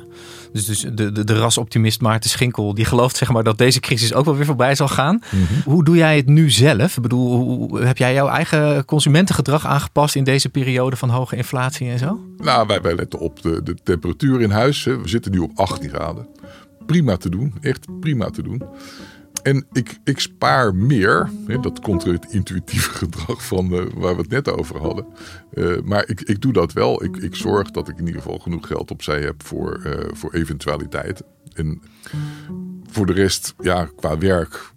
dus, 0.52 0.64
dus 0.64 0.80
de, 0.80 1.12
de, 1.12 1.24
de 1.24 1.38
rasoptimist 1.38 2.00
Maarten 2.00 2.30
Schinkel, 2.30 2.74
die 2.74 2.84
gelooft 2.84 3.16
zeg 3.16 3.32
maar 3.32 3.42
dat 3.42 3.58
deze 3.58 3.80
crisis 3.80 4.14
ook 4.14 4.24
wel 4.24 4.36
weer 4.36 4.44
voorbij 4.44 4.74
zal 4.74 4.88
gaan. 4.88 5.14
Mm 5.14 5.46
-hmm. 5.46 5.72
Hoe 5.72 5.84
doe 5.84 5.96
jij 5.96 6.16
het 6.16 6.26
nu 6.26 6.50
zelf? 6.50 6.96
Ik 6.96 7.02
bedoel, 7.02 7.36
hoe, 7.36 7.80
heb 7.80 7.96
jij 7.96 8.14
jouw 8.14 8.28
eigen 8.28 8.84
consumentengedrag 8.84 9.66
aangepast 9.66 10.14
in 10.14 10.24
deze 10.24 10.48
periode 10.48 10.96
van 10.96 11.08
hoge 11.08 11.36
inflatie 11.36 11.90
en 11.90 11.98
zo? 11.98 12.20
Nou, 12.36 12.66
wij, 12.66 12.80
wij 12.80 12.94
letten 12.94 13.18
op 13.18 13.42
de, 13.42 13.62
de 13.62 13.74
temperatuur 13.82 14.40
in 14.40 14.50
huis. 14.50 14.84
Hè. 14.84 15.00
We 15.00 15.08
zitten 15.08 15.32
nu 15.32 15.38
op 15.38 15.50
18 15.54 15.88
graden. 15.88 16.26
Prima 16.86 17.16
te 17.16 17.28
doen, 17.28 17.54
echt 17.60 18.00
prima 18.00 18.30
te 18.30 18.42
doen. 18.42 18.62
En 19.42 19.66
ik, 19.72 19.98
ik 20.04 20.20
spaar 20.20 20.74
meer. 20.74 21.30
Hè, 21.46 21.60
dat 21.60 21.86
het 21.86 22.32
intuïtieve 22.32 22.90
gedrag 23.04 23.46
van 23.46 23.72
uh, 23.72 23.82
waar 23.94 24.16
we 24.16 24.20
het 24.20 24.30
net 24.30 24.50
over 24.50 24.80
hadden. 24.80 25.06
Uh, 25.54 25.80
maar 25.80 26.08
ik, 26.08 26.20
ik 26.20 26.40
doe 26.40 26.52
dat 26.52 26.72
wel. 26.72 27.04
Ik, 27.04 27.16
ik 27.16 27.34
zorg 27.34 27.70
dat 27.70 27.88
ik 27.88 27.98
in 27.98 28.06
ieder 28.06 28.22
geval 28.22 28.38
genoeg 28.38 28.66
geld 28.66 28.90
opzij 28.90 29.20
heb 29.20 29.42
voor, 29.44 29.82
uh, 29.86 29.92
voor 30.12 30.32
eventualiteiten. 30.32 31.24
En 31.54 31.82
voor 32.90 33.06
de 33.06 33.12
rest, 33.12 33.54
ja, 33.60 33.88
qua 33.96 34.18
werk. 34.18 34.72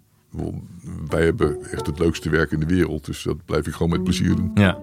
Wij 1.08 1.24
hebben 1.24 1.70
echt 1.70 1.86
het 1.86 1.98
leukste 1.98 2.30
werk 2.30 2.50
in 2.50 2.60
de 2.60 2.66
wereld. 2.66 3.04
Dus 3.04 3.22
dat 3.22 3.44
blijf 3.44 3.66
ik 3.66 3.72
gewoon 3.72 3.90
met 3.90 4.04
plezier 4.04 4.36
doen. 4.36 4.50
Ja. 4.54 4.78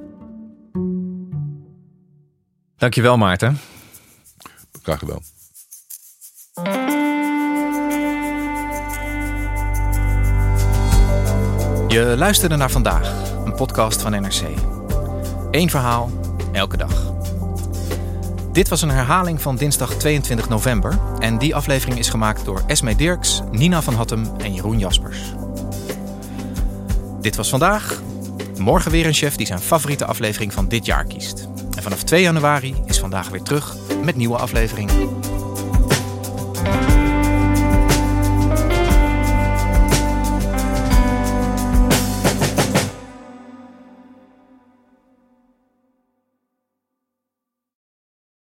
Dankjewel 2.77 3.17
Maarten. 3.17 3.57
Graag 4.81 4.99
gedaan. 4.99 6.94
Je 11.95 12.17
luisterde 12.17 12.55
naar 12.55 12.71
vandaag, 12.71 13.11
een 13.45 13.55
podcast 13.55 14.01
van 14.01 14.11
NRC. 14.11 14.41
Eén 15.51 15.69
verhaal, 15.69 16.11
elke 16.51 16.77
dag. 16.77 17.13
Dit 18.51 18.69
was 18.69 18.81
een 18.81 18.89
herhaling 18.89 19.41
van 19.41 19.55
dinsdag 19.55 19.93
22 19.93 20.49
november. 20.49 20.99
En 21.19 21.37
die 21.37 21.55
aflevering 21.55 21.99
is 21.99 22.09
gemaakt 22.09 22.45
door 22.45 22.63
Esme 22.67 22.95
Dirks, 22.95 23.41
Nina 23.51 23.81
van 23.81 23.93
Hattem 23.93 24.25
en 24.37 24.53
Jeroen 24.53 24.79
Jaspers. 24.79 25.19
Dit 27.21 27.35
was 27.35 27.49
vandaag. 27.49 28.01
Morgen 28.57 28.91
weer 28.91 29.05
een 29.05 29.13
chef 29.13 29.35
die 29.35 29.47
zijn 29.47 29.59
favoriete 29.59 30.05
aflevering 30.05 30.53
van 30.53 30.67
dit 30.67 30.85
jaar 30.85 31.05
kiest. 31.05 31.47
En 31.75 31.83
vanaf 31.83 32.03
2 32.03 32.21
januari 32.21 32.75
is 32.85 32.99
vandaag 32.99 33.29
weer 33.29 33.43
terug 33.43 33.75
met 34.03 34.15
nieuwe 34.15 34.37
afleveringen. 34.37 35.34